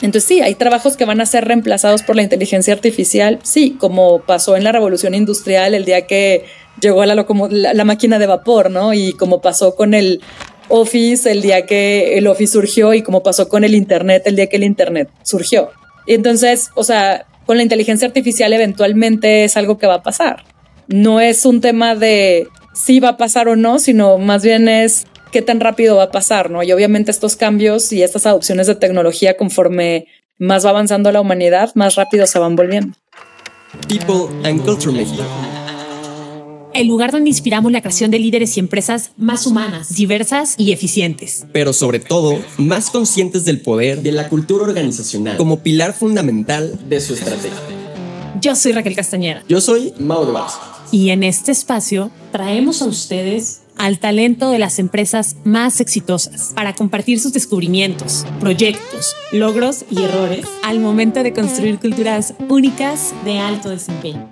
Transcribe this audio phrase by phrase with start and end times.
[0.00, 4.20] Entonces sí, hay trabajos que van a ser reemplazados por la inteligencia artificial, sí, como
[4.20, 6.44] pasó en la revolución industrial el día que
[6.80, 8.94] llegó la, máquina de vapor, ¿no?
[8.94, 10.20] Y como pasó con el
[10.68, 14.46] Office el día que el Office surgió y como pasó con el Internet el día
[14.46, 15.70] que el Internet surgió.
[16.06, 20.44] Y entonces, o sea, con la inteligencia artificial eventualmente es algo que va a pasar.
[20.86, 25.06] No es un tema de si va a pasar o no, sino más bien es
[25.30, 26.62] qué tan rápido va a pasar, ¿no?
[26.62, 30.06] Y obviamente estos cambios y estas adopciones de tecnología conforme
[30.38, 32.96] más va avanzando la humanidad, más rápido se van volviendo.
[33.88, 35.22] People and Culture México.
[36.74, 41.44] El lugar donde inspiramos la creación de líderes y empresas más humanas, diversas y eficientes.
[41.52, 47.00] Pero sobre todo, más conscientes del poder de la cultura organizacional como pilar fundamental de
[47.00, 47.58] su estrategia.
[48.40, 49.42] Yo soy Raquel Castañera.
[49.48, 50.60] Yo soy Mau de Barça.
[50.92, 56.74] Y en este espacio traemos a ustedes al talento de las empresas más exitosas para
[56.74, 63.70] compartir sus descubrimientos, proyectos, logros y errores al momento de construir culturas únicas de alto
[63.70, 64.28] desempeño.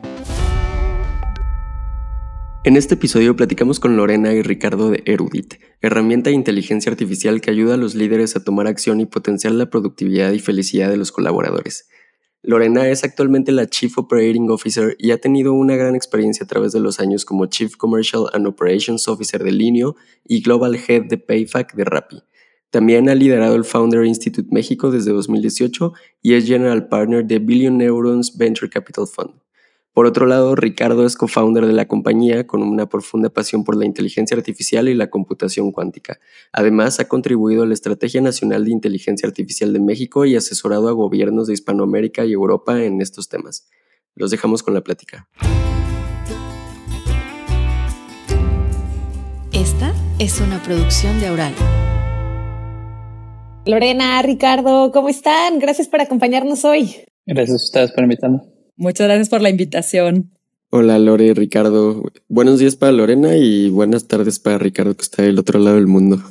[2.64, 7.53] En este episodio platicamos con Lorena y Ricardo de Erudit, herramienta de inteligencia artificial que
[7.53, 11.12] ayuda a los líderes a tomar acción y potenciar la productividad y felicidad de los
[11.12, 11.88] colaboradores.
[12.47, 16.70] Lorena es actualmente la Chief Operating Officer y ha tenido una gran experiencia a través
[16.70, 21.19] de los años como Chief Commercial and Operations Officer de Linio y Global Head de
[21.19, 22.22] PayFac de Rappi.
[22.70, 27.78] También ha liderado el Founder Institute México desde 2018 y es General Partner de Billion
[27.78, 29.45] Neurons Venture Capital Fund.
[29.97, 33.86] Por otro lado, Ricardo es co-founder de la compañía con una profunda pasión por la
[33.86, 36.19] inteligencia artificial y la computación cuántica.
[36.53, 40.92] Además, ha contribuido a la Estrategia Nacional de Inteligencia Artificial de México y asesorado a
[40.92, 43.70] gobiernos de Hispanoamérica y Europa en estos temas.
[44.14, 45.30] Los dejamos con la plática.
[49.50, 51.55] Esta es una producción de Aural.
[53.64, 55.58] Lorena, Ricardo, ¿cómo están?
[55.58, 56.97] Gracias por acompañarnos hoy.
[57.25, 58.56] Gracias a ustedes por invitarnos.
[58.77, 60.30] Muchas gracias por la invitación.
[60.70, 62.03] Hola Lore, Ricardo.
[62.28, 65.87] Buenos días para Lorena y buenas tardes para Ricardo que está del otro lado del
[65.87, 66.22] mundo.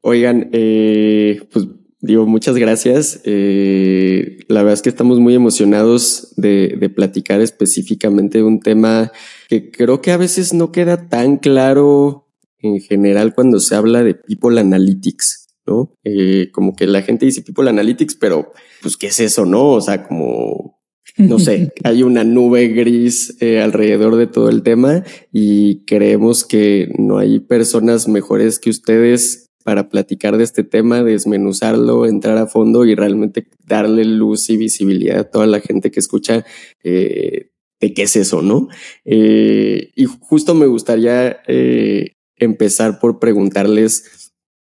[0.00, 1.66] Oigan, eh, pues
[2.00, 3.20] digo muchas gracias.
[3.24, 9.12] Eh, la verdad es que estamos muy emocionados de, de platicar específicamente un tema
[9.48, 12.28] que creo que a veces no queda tan claro
[12.58, 15.46] en general cuando se habla de People Analytics.
[15.66, 15.92] ¿no?
[16.02, 19.68] Eh, como que la gente dice People Analytics, pero pues, ¿qué es eso, no?
[19.68, 20.77] O sea, como
[21.18, 26.92] no sé, hay una nube gris eh, alrededor de todo el tema y creemos que
[26.96, 32.86] no hay personas mejores que ustedes para platicar de este tema, desmenuzarlo, entrar a fondo
[32.86, 36.44] y realmente darle luz y visibilidad a toda la gente que escucha
[36.82, 38.68] eh, de qué es eso, ¿no?
[39.04, 41.42] Eh, y justo me gustaría
[42.36, 44.28] empezar por preguntarles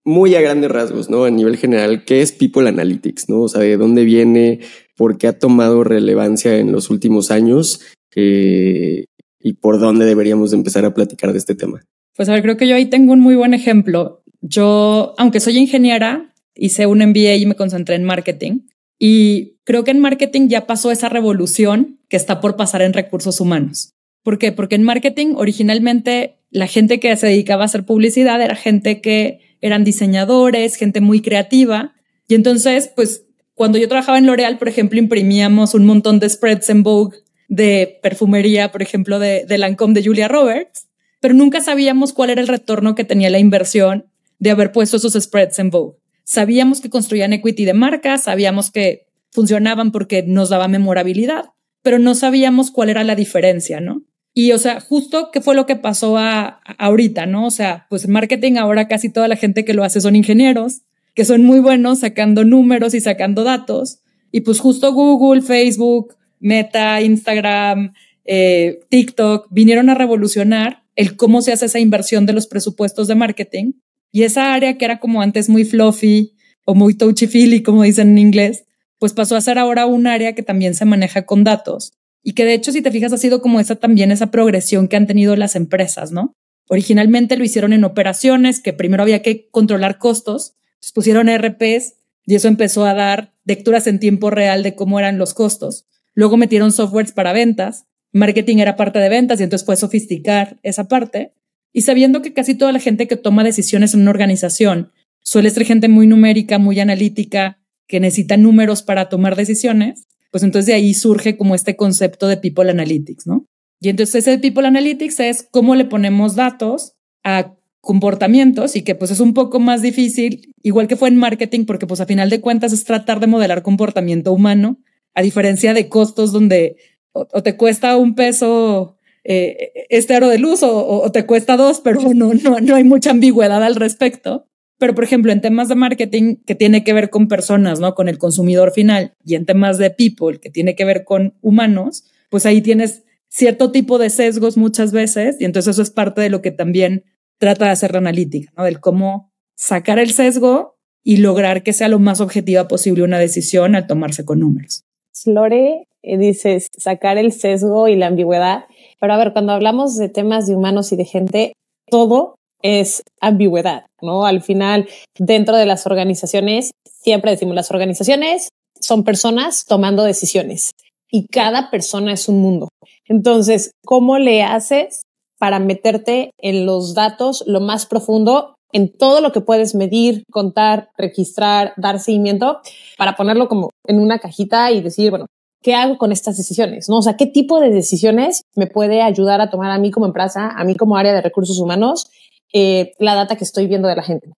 [0.08, 1.26] muy a grandes rasgos, ¿no?
[1.26, 3.42] A nivel general, ¿qué es People Analytics, ¿no?
[3.42, 4.62] O sea, ¿de dónde viene?
[4.98, 7.82] Por qué ha tomado relevancia en los últimos años
[8.16, 9.06] eh,
[9.40, 11.82] y por dónde deberíamos empezar a platicar de este tema.
[12.16, 14.24] Pues a ver, creo que yo ahí tengo un muy buen ejemplo.
[14.42, 18.62] Yo, aunque soy ingeniera, hice un MBA y me concentré en marketing.
[19.00, 23.40] Y creo que en marketing ya pasó esa revolución que está por pasar en recursos
[23.40, 23.94] humanos.
[24.24, 24.52] ¿Por qué?
[24.52, 29.42] Porque en marketing originalmente la gente que se dedicaba a hacer publicidad era gente que
[29.62, 31.94] eran diseñadores, gente muy creativa.
[32.28, 33.27] Y entonces, pues
[33.58, 37.98] cuando yo trabajaba en L'Oreal, por ejemplo, imprimíamos un montón de spreads en Vogue de
[38.04, 40.88] perfumería, por ejemplo, de, de Lancôme de Julia Roberts,
[41.20, 44.06] pero nunca sabíamos cuál era el retorno que tenía la inversión
[44.38, 45.98] de haber puesto esos spreads en Vogue.
[46.24, 51.46] Sabíamos que construían equity de marca, sabíamos que funcionaban porque nos daba memorabilidad,
[51.82, 54.04] pero no sabíamos cuál era la diferencia, ¿no?
[54.36, 57.48] Y, o sea, justo qué fue lo que pasó a, ahorita, ¿no?
[57.48, 60.84] O sea, pues marketing ahora casi toda la gente que lo hace son ingenieros,
[61.18, 64.02] que son muy buenos sacando números y sacando datos.
[64.32, 71.52] Y pues justo Google, Facebook, Meta, Instagram, eh, TikTok vinieron a revolucionar el cómo se
[71.52, 73.72] hace esa inversión de los presupuestos de marketing.
[74.12, 76.36] Y esa área que era como antes muy fluffy
[76.66, 78.66] o muy touchy-feely, como dicen en inglés,
[79.00, 81.94] pues pasó a ser ahora un área que también se maneja con datos.
[82.22, 84.98] Y que de hecho, si te fijas, ha sido como esa también esa progresión que
[84.98, 86.36] han tenido las empresas, ¿no?
[86.70, 91.96] Originalmente lo hicieron en operaciones, que primero había que controlar costos, entonces pusieron RPs
[92.26, 95.86] y eso empezó a dar lecturas en tiempo real de cómo eran los costos.
[96.14, 97.86] Luego metieron softwares para ventas.
[98.12, 101.34] Marketing era parte de ventas y entonces fue sofisticar esa parte.
[101.74, 104.92] Y sabiendo que casi toda la gente que toma decisiones en una organización
[105.22, 110.68] suele ser gente muy numérica, muy analítica, que necesita números para tomar decisiones, pues entonces
[110.68, 113.46] de ahí surge como este concepto de People Analytics, ¿no?
[113.80, 119.12] Y entonces ese People Analytics es cómo le ponemos datos a comportamientos y que pues
[119.12, 122.42] es un poco más difícil, igual que fue en marketing, porque pues a final de
[122.42, 124.78] cuentas es tratar de modelar comportamiento humano,
[125.14, 126.78] a diferencia de costos donde
[127.14, 132.02] o, te cuesta un peso eh, este aro de luz o, te cuesta dos, pero
[132.14, 134.48] no, no, no hay mucha ambigüedad al respecto.
[134.80, 137.96] Pero, por ejemplo, en temas de marketing que tiene que ver con personas, ¿no?
[137.96, 142.06] Con el consumidor final y en temas de people que tiene que ver con humanos,
[142.30, 146.30] pues ahí tienes cierto tipo de sesgos muchas veces y entonces eso es parte de
[146.30, 147.04] lo que también
[147.40, 148.64] trata de hacer la analítica, ¿no?
[148.64, 153.76] Del cómo sacar el sesgo y lograr que sea lo más objetiva posible una decisión
[153.76, 154.84] al tomarse con números.
[155.14, 158.66] Flore, eh, dices sacar el sesgo y la ambigüedad,
[159.00, 161.54] pero a ver, cuando hablamos de temas de humanos y de gente,
[161.90, 164.26] todo es ambigüedad, ¿no?
[164.26, 164.88] Al final,
[165.18, 168.50] dentro de las organizaciones, siempre decimos, las organizaciones
[168.80, 170.72] son personas tomando decisiones
[171.10, 172.70] y cada persona es un mundo.
[173.08, 175.04] Entonces, ¿cómo le haces
[175.40, 180.90] para meterte en los datos lo más profundo en todo lo que puedes medir, contar,
[180.98, 182.60] registrar, dar seguimiento,
[182.98, 185.26] para ponerlo como en una cajita y decir, bueno,
[185.64, 186.90] ¿qué hago con estas decisiones?
[186.90, 186.98] ¿No?
[186.98, 190.50] O sea, ¿qué tipo de decisiones me puede ayudar a tomar a mí como empresa,
[190.50, 192.10] a mí como área de recursos humanos,
[192.54, 194.32] eh, la data que estoy viendo de la gente?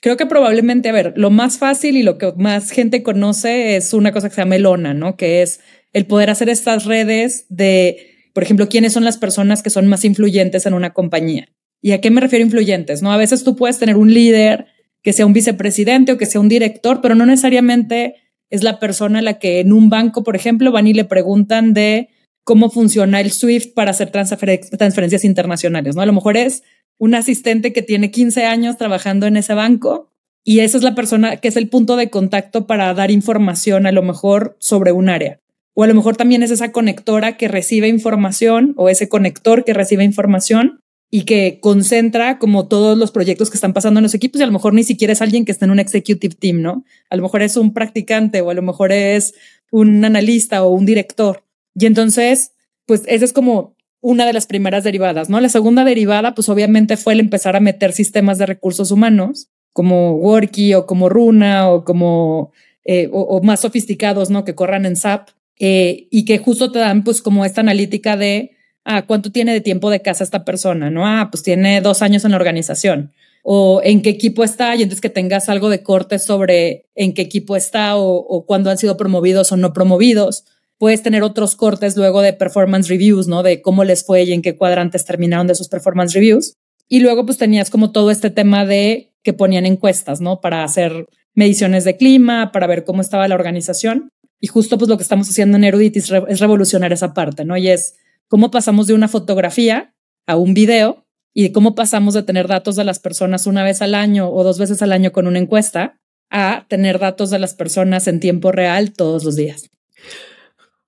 [0.00, 3.94] creo que probablemente, a ver, lo más fácil y lo que más gente conoce es
[3.94, 5.16] una cosa que se llama Elona, ¿no?
[5.16, 5.60] Que es
[5.92, 10.04] el poder hacer estas redes de por ejemplo, quiénes son las personas que son más
[10.04, 11.48] influyentes en una compañía.
[11.80, 13.00] ¿Y a qué me refiero influyentes?
[13.00, 14.66] No, a veces tú puedes tener un líder
[15.02, 18.16] que sea un vicepresidente o que sea un director, pero no necesariamente
[18.50, 22.10] es la persona la que en un banco, por ejemplo, van y le preguntan de
[22.44, 26.02] cómo funciona el SWIFT para hacer transferencias internacionales, ¿no?
[26.02, 26.62] A lo mejor es
[26.98, 30.10] un asistente que tiene 15 años trabajando en ese banco
[30.44, 33.92] y esa es la persona que es el punto de contacto para dar información a
[33.92, 35.40] lo mejor sobre un área.
[35.78, 39.74] O a lo mejor también es esa conectora que recibe información o ese conector que
[39.74, 40.80] recibe información
[41.10, 44.46] y que concentra como todos los proyectos que están pasando en los equipos y a
[44.46, 46.86] lo mejor ni siquiera es alguien que esté en un executive team, ¿no?
[47.10, 49.34] A lo mejor es un practicante o a lo mejor es
[49.70, 51.44] un analista o un director.
[51.74, 52.52] Y entonces,
[52.86, 55.38] pues esa es como una de las primeras derivadas, ¿no?
[55.40, 60.14] La segunda derivada, pues obviamente fue el empezar a meter sistemas de recursos humanos como
[60.14, 62.52] Worky o como Runa o como
[62.86, 64.44] eh, o, más sofisticados, ¿no?
[64.46, 68.56] Que corran en SAP eh, y que justo te dan pues como esta analítica de,
[68.84, 70.90] ah, ¿cuánto tiene de tiempo de casa esta persona?
[70.90, 71.06] ¿No?
[71.06, 73.12] Ah, pues tiene dos años en la organización
[73.42, 77.22] o en qué equipo está y entonces que tengas algo de corte sobre en qué
[77.22, 80.44] equipo está o, o cuándo han sido promovidos o no promovidos.
[80.78, 83.42] Puedes tener otros cortes luego de performance reviews, ¿no?
[83.42, 86.54] De cómo les fue y en qué cuadrantes terminaron de sus performance reviews.
[86.88, 90.40] Y luego pues tenías como todo este tema de que ponían encuestas, ¿no?
[90.40, 94.08] Para hacer mediciones de clima, para ver cómo estaba la organización.
[94.40, 97.56] Y justo pues lo que estamos haciendo en Eruditis es revolucionar esa parte, ¿no?
[97.56, 97.96] Y es
[98.28, 99.94] cómo pasamos de una fotografía
[100.26, 103.94] a un video y cómo pasamos de tener datos de las personas una vez al
[103.94, 105.98] año o dos veces al año con una encuesta
[106.30, 109.70] a tener datos de las personas en tiempo real todos los días.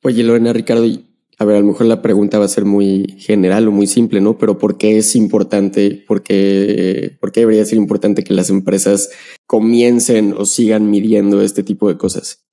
[0.02, 0.84] Oye, Lorena, Ricardo,
[1.38, 4.20] a ver, a lo mejor la pregunta va a ser muy general o muy simple,
[4.20, 4.38] ¿no?
[4.38, 9.10] Pero ¿por qué es importante, por qué, por qué debería ser importante que las empresas
[9.46, 12.47] comiencen o sigan midiendo este tipo de cosas?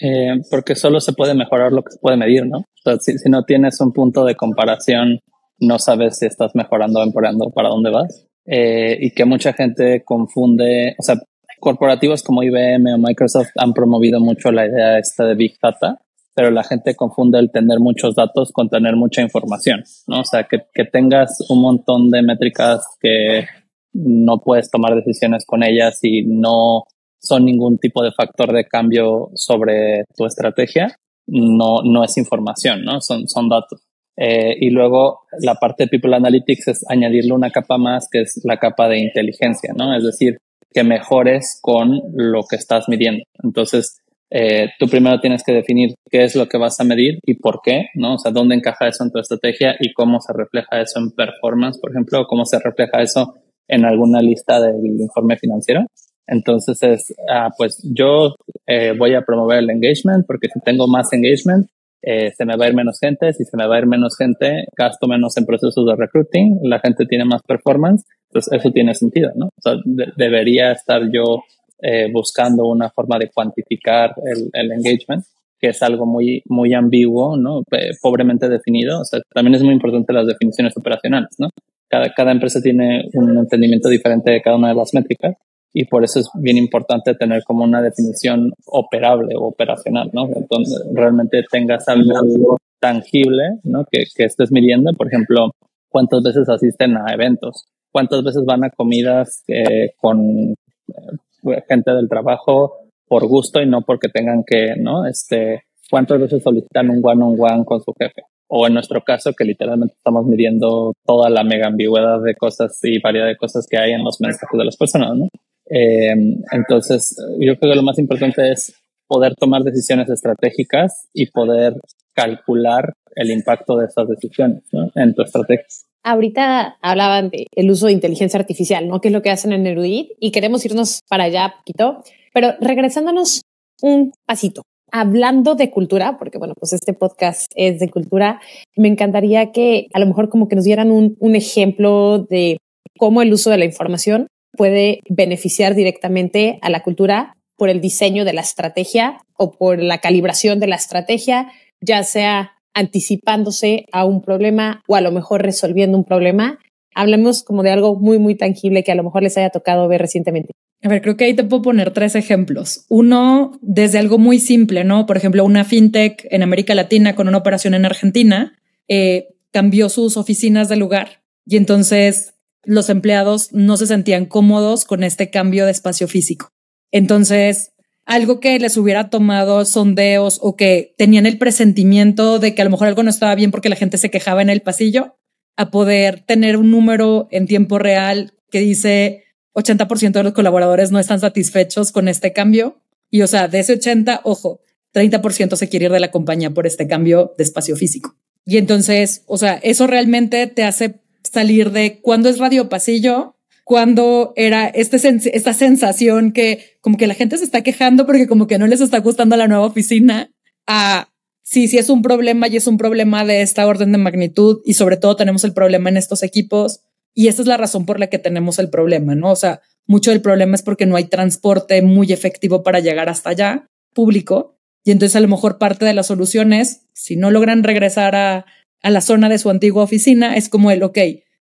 [0.00, 2.58] Eh, porque solo se puede mejorar lo que se puede medir, ¿no?
[2.58, 5.20] O sea, si, no tienes un punto de comparación,
[5.58, 8.26] no sabes si estás mejorando o empeorando para dónde vas.
[8.46, 11.16] Eh, y que mucha gente confunde, o sea,
[11.60, 16.00] corporativos como IBM o Microsoft han promovido mucho la idea esta de Big Data,
[16.34, 20.20] pero la gente confunde el tener muchos datos con tener mucha información, ¿no?
[20.20, 23.44] O sea, que, que tengas un montón de métricas que
[23.92, 26.84] no puedes tomar decisiones con ellas y no
[27.20, 30.96] son ningún tipo de factor de cambio sobre tu estrategia,
[31.26, 33.00] no, no es información, ¿no?
[33.00, 33.80] Son, son datos.
[34.16, 38.40] Eh, y luego la parte de People Analytics es añadirle una capa más que es
[38.44, 39.96] la capa de inteligencia, ¿no?
[39.96, 40.38] Es decir,
[40.72, 43.22] que mejores con lo que estás midiendo.
[43.42, 43.98] Entonces,
[44.32, 47.60] eh, tú primero tienes que definir qué es lo que vas a medir y por
[47.64, 48.14] qué, ¿no?
[48.14, 51.80] O sea, dónde encaja eso en tu estrategia y cómo se refleja eso en performance,
[51.80, 53.34] por ejemplo, o cómo se refleja eso
[53.68, 55.86] en alguna lista del informe financiero.
[56.30, 61.12] Entonces es, ah, pues yo eh, voy a promover el engagement porque si tengo más
[61.12, 61.66] engagement,
[62.02, 63.32] eh, se me va a ir menos gente.
[63.32, 66.78] Si se me va a ir menos gente, gasto menos en procesos de recruiting, la
[66.78, 68.04] gente tiene más performance.
[68.28, 69.46] Entonces eso tiene sentido, ¿no?
[69.46, 69.74] O sea,
[70.16, 71.42] debería estar yo
[71.82, 75.24] eh, buscando una forma de cuantificar el, el, engagement,
[75.58, 77.64] que es algo muy, muy ambiguo, ¿no?
[78.00, 79.00] pobremente definido.
[79.00, 81.48] O sea, también es muy importante las definiciones operacionales, ¿no?
[81.88, 85.34] Cada, cada empresa tiene un entendimiento diferente de cada una de las métricas
[85.72, 90.26] y por eso es bien importante tener como una definición operable o operacional, ¿no?
[90.26, 93.84] Donde realmente tengas algo tangible, ¿no?
[93.90, 94.92] Que, que estés midiendo.
[94.94, 95.52] Por ejemplo,
[95.88, 102.08] cuántas veces asisten a eventos, cuántas veces van a comidas eh, con eh, gente del
[102.08, 105.06] trabajo por gusto y no porque tengan que, ¿no?
[105.06, 108.22] Este, cuántas veces solicitan un one-on-one con su jefe.
[108.48, 113.00] O en nuestro caso, que literalmente estamos midiendo toda la mega ambigüedad de cosas y
[113.00, 115.28] variedad de cosas que hay en los mensajes de las personas, ¿no?
[115.70, 116.12] Eh,
[116.50, 118.74] entonces, yo creo que lo más importante es
[119.06, 121.74] poder tomar decisiones estratégicas y poder
[122.14, 124.62] calcular el impacto de esas decisiones
[124.94, 125.66] en tu estrategia.
[126.02, 129.00] Ahorita hablaban del uso de inteligencia artificial, ¿no?
[129.00, 133.42] Que es lo que hacen en Erudit y queremos irnos para allá poquito, pero regresándonos
[133.82, 134.62] un pasito,
[134.92, 138.40] hablando de cultura, porque bueno, pues este podcast es de cultura,
[138.76, 142.58] me encantaría que a lo mejor como que nos dieran un, un ejemplo de
[142.98, 148.24] cómo el uso de la información puede beneficiar directamente a la cultura por el diseño
[148.24, 154.22] de la estrategia o por la calibración de la estrategia, ya sea anticipándose a un
[154.22, 156.58] problema o a lo mejor resolviendo un problema.
[156.94, 160.00] Hablemos como de algo muy, muy tangible que a lo mejor les haya tocado ver
[160.00, 160.52] recientemente.
[160.82, 162.86] A ver, creo que ahí te puedo poner tres ejemplos.
[162.88, 165.04] Uno, desde algo muy simple, ¿no?
[165.04, 170.16] Por ejemplo, una fintech en América Latina con una operación en Argentina eh, cambió sus
[170.16, 175.72] oficinas de lugar y entonces los empleados no se sentían cómodos con este cambio de
[175.72, 176.52] espacio físico.
[176.92, 177.72] Entonces,
[178.04, 182.70] algo que les hubiera tomado sondeos o que tenían el presentimiento de que a lo
[182.70, 185.16] mejor algo no estaba bien porque la gente se quejaba en el pasillo,
[185.56, 189.24] a poder tener un número en tiempo real que dice
[189.54, 192.82] 80% de los colaboradores no están satisfechos con este cambio.
[193.10, 194.60] Y o sea, de ese 80, ojo,
[194.94, 198.16] 30% se quiere ir de la compañía por este cambio de espacio físico.
[198.44, 204.32] Y entonces, o sea, eso realmente te hace salir de cuándo es radio pasillo cuando
[204.34, 204.96] era este
[205.32, 208.80] esta sensación que como que la gente se está quejando porque como que no les
[208.80, 210.32] está gustando la nueva oficina,
[210.66, 211.08] a
[211.42, 214.74] sí, sí es un problema y es un problema de esta orden de magnitud y
[214.74, 216.80] sobre todo tenemos el problema en estos equipos
[217.14, 219.30] y esa es la razón por la que tenemos el problema, ¿no?
[219.30, 223.30] O sea, mucho del problema es porque no hay transporte muy efectivo para llegar hasta
[223.30, 227.62] allá, público, y entonces a lo mejor parte de la solución es, si no logran
[227.62, 228.46] regresar a,
[228.82, 230.98] a la zona de su antigua oficina, es como el, ok,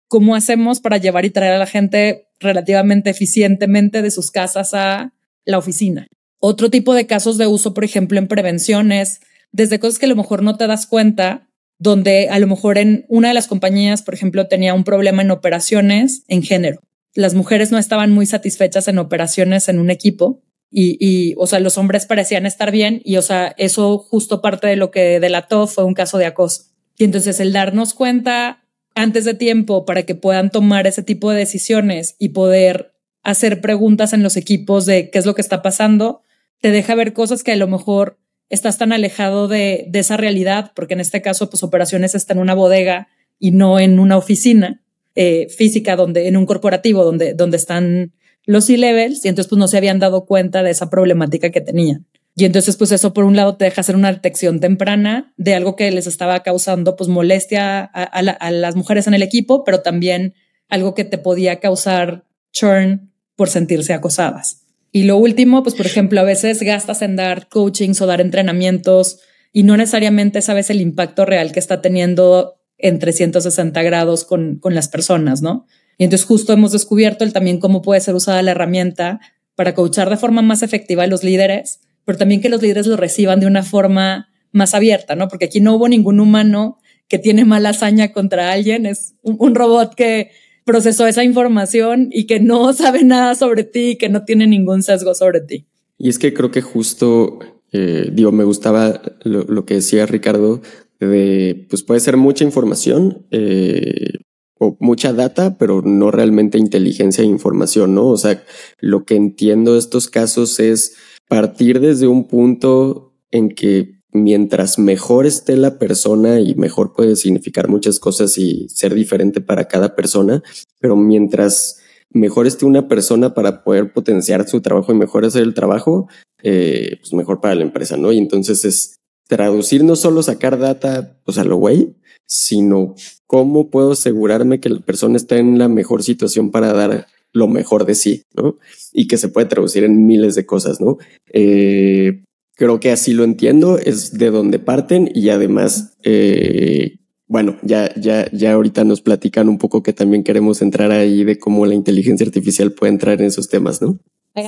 [0.08, 5.14] ¿cómo hacemos para llevar y traer a la gente relativamente eficientemente de sus casas a
[5.46, 6.08] la oficina?
[6.40, 9.20] Otro tipo de casos de uso, por ejemplo, en prevención es
[9.52, 13.06] desde cosas que a lo mejor no te das cuenta, donde a lo mejor en
[13.08, 16.82] una de las compañías, por ejemplo, tenía un problema en operaciones en género.
[17.14, 21.60] Las mujeres no estaban muy satisfechas en operaciones en un equipo y, y, o sea,
[21.60, 25.68] los hombres parecían estar bien y, o sea, eso justo parte de lo que delató
[25.68, 26.69] fue un caso de acoso.
[27.00, 31.38] Y entonces el darnos cuenta antes de tiempo para que puedan tomar ese tipo de
[31.38, 32.91] decisiones y poder
[33.24, 36.24] hacer preguntas en los equipos de qué es lo que está pasando,
[36.60, 40.94] te deja ver cosas que a lo mejor estás tan alejado de, esa realidad, porque
[40.94, 43.08] en este caso, pues operaciones está en una bodega
[43.39, 44.84] y no en una oficina
[45.15, 48.12] eh, física, donde en un corporativo donde, donde están
[48.46, 52.08] los C-levels, y entonces pues no se habían dado cuenta de esa problemática que tenían.
[52.36, 55.76] Y entonces, pues eso por un lado te deja hacer una detección temprana de algo
[55.76, 60.36] que les estaba causando pues molestia a, las mujeres en el equipo, pero también
[60.70, 64.62] algo que te podía causar churn por sentirse acosadas.
[64.92, 69.20] Y lo último, pues por ejemplo, a veces gastas en dar coachings o dar entrenamientos
[69.52, 74.74] y no necesariamente sabes el impacto real que está teniendo en 360 grados con, con
[74.76, 75.66] las personas, ¿no?
[75.98, 79.20] Y entonces justo hemos descubierto el también cómo puede ser usada la herramienta
[79.56, 82.98] para coachar de forma más efectiva a los líderes pero también que los líderes lo
[82.98, 85.28] reciban de una forma más abierta, ¿no?
[85.28, 89.94] Porque aquí no hubo ningún humano que tiene mala hazaña contra alguien, es un, robot
[89.94, 90.32] que
[90.66, 95.13] procesó esa información y que no sabe nada sobre ti, que no tiene ningún sesgo
[95.13, 95.68] sobre ti.
[96.00, 97.38] Y es que creo que justo,
[97.74, 100.63] eh, digo, me gustaba lo, que decía Ricardo,
[101.00, 104.13] de, pues puede ser mucha información eh,
[104.58, 108.08] o mucha data, pero no realmente inteligencia e información, ¿no?
[108.08, 108.44] O sea,
[108.80, 110.96] lo que entiendo de estos casos es
[111.30, 117.70] partir desde un punto en que mientras mejor esté la persona y mejor puede significar
[117.70, 120.44] muchas cosas y ser diferente para cada persona,
[120.80, 125.54] pero mientras mejor esté una persona para poder potenciar su trabajo y mejor hacer el
[125.54, 126.08] trabajo,
[126.42, 128.12] eh, pues mejor para la empresa, ¿no?
[128.12, 128.96] Y entonces es
[129.28, 131.96] traducir no solo sacar data, pues a lo güey,
[132.26, 132.96] sino
[133.28, 137.86] cómo puedo asegurarme que la persona está en la mejor situación para dar lo mejor
[137.86, 138.58] de sí, ¿no?
[138.92, 140.98] Y que se puede traducir en miles de cosas, ¿no?
[141.32, 142.24] Eh,
[142.56, 148.30] creo que así lo entiendo, es de donde parten y además, eh, bueno, ya, ya,
[148.32, 152.26] ya ahorita nos platican un poco que también queremos entrar ahí de cómo la inteligencia
[152.26, 154.00] artificial puede entrar en esos temas, ¿no?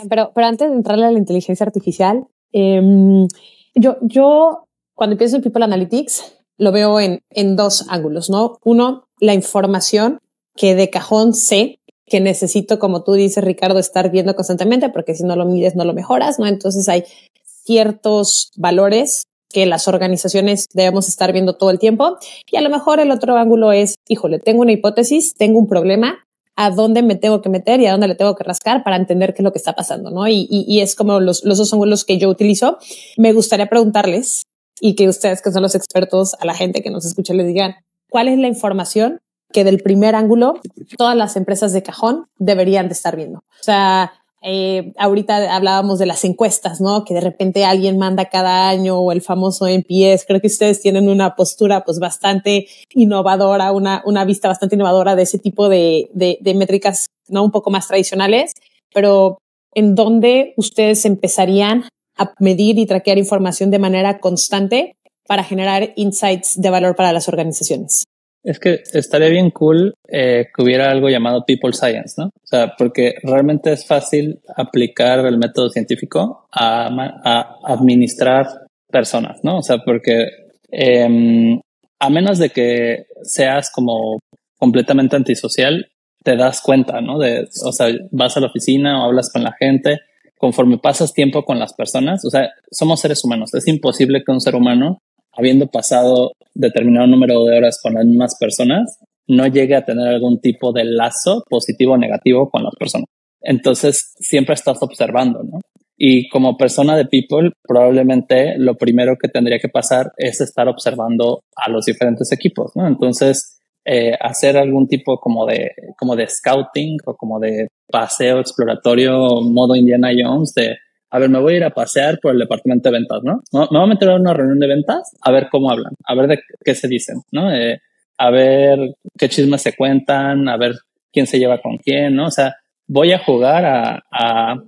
[0.09, 3.27] pero, pero antes de entrarle a la inteligencia artificial, em,
[3.75, 8.57] yo, yo cuando pienso en People Analytics, lo veo en, en dos ángulos, ¿no?
[8.63, 10.19] Uno, la información
[10.55, 11.79] que de cajón sé
[12.11, 15.85] que necesito, como tú dices, Ricardo, estar viendo constantemente, porque si no lo mides, no
[15.85, 16.45] lo mejoras, ¿no?
[16.45, 17.05] Entonces hay
[17.45, 22.17] ciertos valores que las organizaciones debemos estar viendo todo el tiempo.
[22.51, 26.25] Y a lo mejor el otro ángulo es, híjole, tengo una hipótesis, tengo un problema,
[26.57, 29.33] a dónde me tengo que meter y a dónde le tengo que rascar para entender
[29.33, 30.27] qué es lo que está pasando, ¿no?
[30.27, 32.77] Y, y, es como los, los dos ángulos que yo utilizo.
[33.15, 34.43] Me gustaría preguntarles
[34.81, 37.75] y que ustedes, que son los expertos, a la gente que nos escucha, les digan,
[38.09, 40.59] ¿cuál es la información que del primer ángulo
[40.97, 43.39] todas las empresas de cajón deberían de estar viendo?
[43.39, 47.05] O sea, eh, ahorita hablábamos de las encuestas, ¿no?
[47.05, 50.25] Que de repente alguien manda cada año o el famoso NPS.
[50.25, 55.23] Creo que ustedes tienen una postura pues bastante innovadora, una, una vista bastante innovadora de
[55.23, 57.43] ese tipo de, de, de métricas, ¿no?
[57.43, 58.53] Un poco más tradicionales,
[58.93, 59.37] pero
[59.75, 64.95] ¿en dónde ustedes empezarían a medir y traquear información de manera constante
[65.27, 68.05] para generar insights de valor para las organizaciones?
[68.43, 72.25] Es que estaría bien cool eh, que hubiera algo llamado People Science, ¿no?
[72.25, 78.47] O sea, porque realmente es fácil aplicar el método científico a, administrar
[78.89, 79.59] personas, ¿no?
[79.59, 80.27] O sea, porque
[80.71, 81.59] eh,
[81.99, 84.19] a menos de que seas como
[84.57, 85.87] completamente antisocial,
[86.23, 87.19] te das cuenta, ¿no?
[87.19, 89.99] De, o sea, vas a la oficina o hablas con la gente,
[90.37, 94.41] conforme pasas tiempo con las personas, o sea, somos seres humanos, es imposible que un
[94.41, 94.99] ser humano
[95.33, 100.41] habiendo pasado determinado número de horas con las mismas personas, no llegue a tener algún
[100.41, 103.07] tipo de lazo positivo o negativo con las personas.
[103.41, 105.61] Entonces, siempre estás observando, ¿no?
[105.97, 111.43] Y como persona de people, probablemente lo primero que tendría que pasar es estar observando
[111.55, 112.87] a los diferentes equipos, ¿no?
[112.87, 119.41] Entonces, eh, hacer algún tipo como de, como de scouting o como de paseo exploratorio
[119.41, 120.77] modo Indiana Jones de
[121.11, 123.41] a ver, me voy a ir a pasear por el departamento de ventas, ¿no?
[123.51, 126.27] Me voy a meter a una reunión de ventas a ver cómo hablan, a ver
[126.27, 127.53] de qué se dicen, ¿no?
[127.53, 127.81] Eh,
[128.17, 130.75] a ver qué chismes se cuentan, a ver
[131.11, 132.27] quién se lleva con quién, ¿no?
[132.27, 132.55] O sea,
[132.87, 134.63] voy a jugar a, a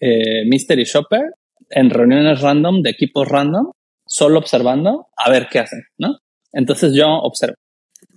[0.00, 1.22] eh, Mystery Shopper
[1.70, 3.70] en reuniones random de equipos random,
[4.06, 6.18] solo observando a ver qué hacen, ¿no?
[6.52, 7.54] Entonces yo observo.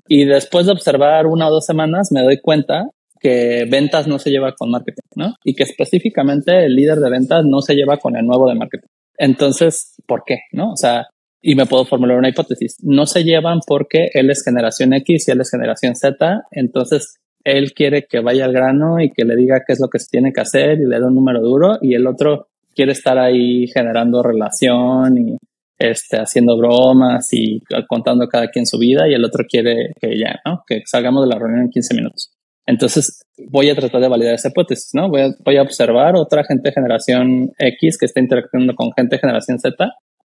[0.08, 4.30] Y después de observar una o dos semanas me doy cuenta que ventas no se
[4.30, 5.36] lleva con marketing, ¿no?
[5.44, 8.88] Y que específicamente el líder de ventas no se lleva con el nuevo de marketing.
[9.18, 10.40] Entonces, ¿por qué?
[10.52, 10.72] ¿No?
[10.72, 11.08] O sea,
[11.42, 12.78] y me puedo formular una hipótesis.
[12.82, 16.44] No se llevan porque él es generación X y él es generación Z.
[16.52, 20.00] Entonces, él quiere que vaya al grano y que le diga qué es lo que
[20.00, 23.20] se tiene que hacer y le dé un número duro y el otro quiere estar
[23.20, 25.38] ahí generando relación y
[25.78, 30.40] este, haciendo bromas y contando cada quien su vida y el otro quiere que ya,
[30.46, 30.64] ¿no?
[30.66, 32.32] Que salgamos de la reunión en 15 minutos.
[32.68, 35.10] Entonces voy a tratar de validar esa hipótesis, ¿no?
[35.10, 39.60] Voy a, voy a observar otra gente generación X que está interactuando con gente generación
[39.60, 39.76] Z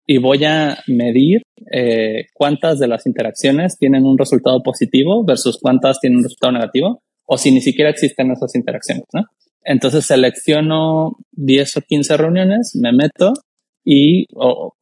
[0.07, 6.00] y voy a medir eh, cuántas de las interacciones tienen un resultado positivo versus cuántas
[6.00, 9.24] tienen un resultado negativo o si ni siquiera existen esas interacciones, ¿no?
[9.62, 13.35] Entonces selecciono 10 o 15 reuniones, me meto
[13.85, 14.26] y,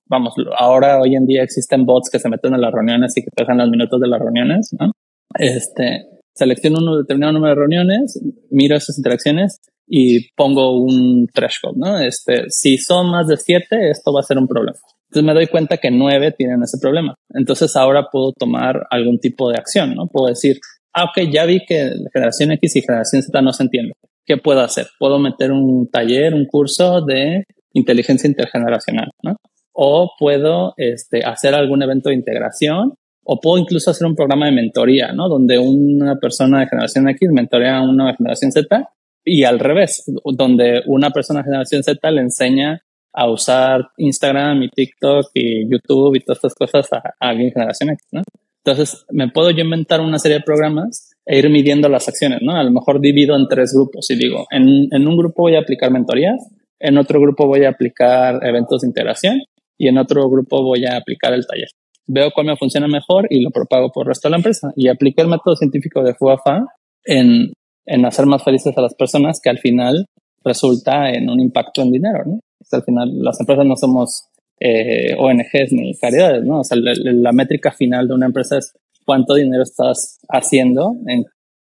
[0.06, 3.30] vamos, ahora hoy en día existen bots que se meten en las reuniones y que
[3.34, 4.92] pesan los minutos de las reuniones, ¿no?
[5.38, 6.06] Este,
[6.38, 8.20] selecciono un determinado número de reuniones,
[8.50, 11.98] miro esas interacciones y pongo un threshold, ¿no?
[11.98, 14.78] Este, si son más de siete, esto va a ser un problema.
[15.08, 17.14] Entonces me doy cuenta que nueve tienen ese problema.
[17.30, 20.06] Entonces ahora puedo tomar algún tipo de acción, ¿no?
[20.06, 20.58] Puedo decir,
[20.94, 23.94] ah, ok, ya vi que generación X y generación Z no se entienden.
[24.24, 24.86] ¿Qué puedo hacer?
[24.98, 29.36] Puedo meter un taller, un curso de inteligencia intergeneracional, ¿no?
[29.72, 32.94] O puedo este, hacer algún evento de integración
[33.30, 35.28] o puedo incluso hacer un programa de mentoría, ¿no?
[35.28, 38.88] Donde una persona de generación X mentorea a una de generación Z
[39.22, 44.70] y al revés, donde una persona de generación Z le enseña a usar Instagram y
[44.70, 48.22] TikTok y YouTube y todas estas cosas a, alguien de generación X, ¿no?
[48.64, 52.56] Entonces, me puedo yo inventar una serie de programas e ir midiendo las acciones, ¿no?
[52.56, 55.60] A lo mejor divido en tres grupos y digo, en, en un grupo voy a
[55.60, 56.48] aplicar mentorías,
[56.80, 59.42] en otro grupo voy a aplicar eventos de integración
[59.76, 61.68] y en otro grupo voy a aplicar el taller
[62.08, 64.72] veo cuál me funciona mejor y lo propago por el resto de la empresa.
[64.74, 66.66] Y apliqué el método científico de FUAFA
[67.04, 67.52] en,
[67.86, 70.06] en hacer más felices a las personas que al final
[70.44, 72.40] resulta en un impacto en dinero, ¿no?
[72.70, 74.28] al final las empresas no somos
[74.60, 76.60] eh, ONGs ni caridades, ¿no?
[76.60, 78.72] O sea, la, métrica final de una empresa es
[79.04, 80.96] cuánto dinero estás haciendo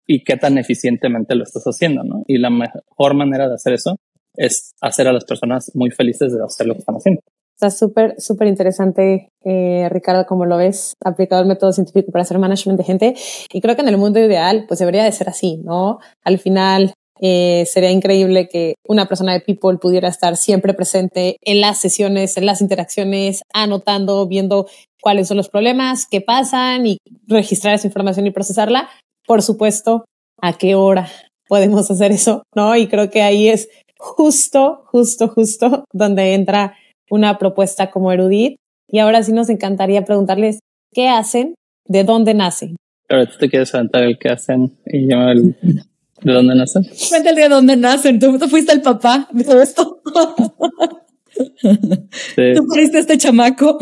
[0.06, 2.24] y qué tan eficientemente lo estás haciendo, ¿no?
[2.26, 3.96] Y la mejor manera de hacer eso
[4.34, 7.22] es hacer a las personas muy felices de hacer lo que están haciendo.
[7.60, 12.38] Está súper, súper interesante, eh, Ricardo, como lo ves, aplicado el método científico para hacer
[12.38, 13.14] management de gente.
[13.52, 15.98] Y creo que en el mundo ideal, pues debería de ser así, ¿no?
[16.22, 21.60] Al final, eh, sería increíble que una persona de People pudiera estar siempre presente en
[21.60, 24.68] las sesiones, en las interacciones, anotando, viendo
[25.02, 28.88] cuáles son los problemas, qué pasan y registrar esa información y procesarla.
[29.26, 30.04] Por supuesto,
[30.40, 31.08] a qué hora
[31.48, 32.76] podemos hacer eso, ¿no?
[32.76, 33.68] Y creo que ahí es
[33.98, 36.76] justo, justo, justo donde entra
[37.10, 38.56] una propuesta como Erudit.
[38.88, 40.60] Y ahora sí nos encantaría preguntarles
[40.92, 41.54] qué hacen,
[41.86, 42.76] de dónde nacen.
[43.08, 45.56] Ahora tú te quieres aventar el qué hacen y yo el
[46.22, 46.84] de dónde nacen.
[47.08, 48.18] Cuéntale de dónde nacen.
[48.18, 50.00] Tú, fuiste el papá de todo esto.
[52.54, 53.78] Tú fuiste este chamaco.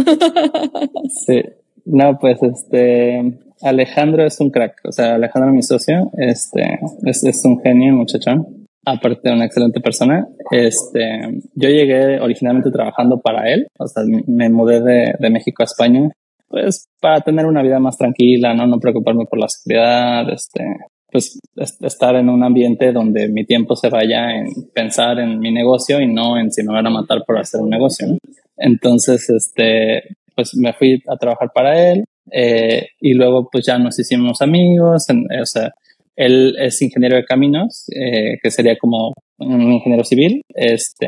[1.27, 1.43] sí.
[1.85, 4.81] No, pues este Alejandro es un crack.
[4.85, 9.81] O sea, Alejandro, mi socio, este es, es un genio, muchachón aparte de una excelente
[9.81, 10.27] persona.
[10.51, 16.09] Este, yo llegué originalmente trabajando para él, o sea, me mudé de, México a España,
[16.49, 20.63] pues para tener una vida más tranquila, no, no preocuparme por la seguridad, este,
[21.11, 26.01] pues estar en un ambiente donde mi tiempo se vaya en pensar en mi negocio
[26.01, 28.07] y no en si me van a matar por hacer un negocio.
[28.57, 33.99] Entonces, este, pues me fui a trabajar para él eh, y luego pues ya nos
[33.99, 35.73] hicimos amigos, o sea,
[36.17, 41.07] él es ingeniero de caminos, eh, que sería como un ingeniero civil, este,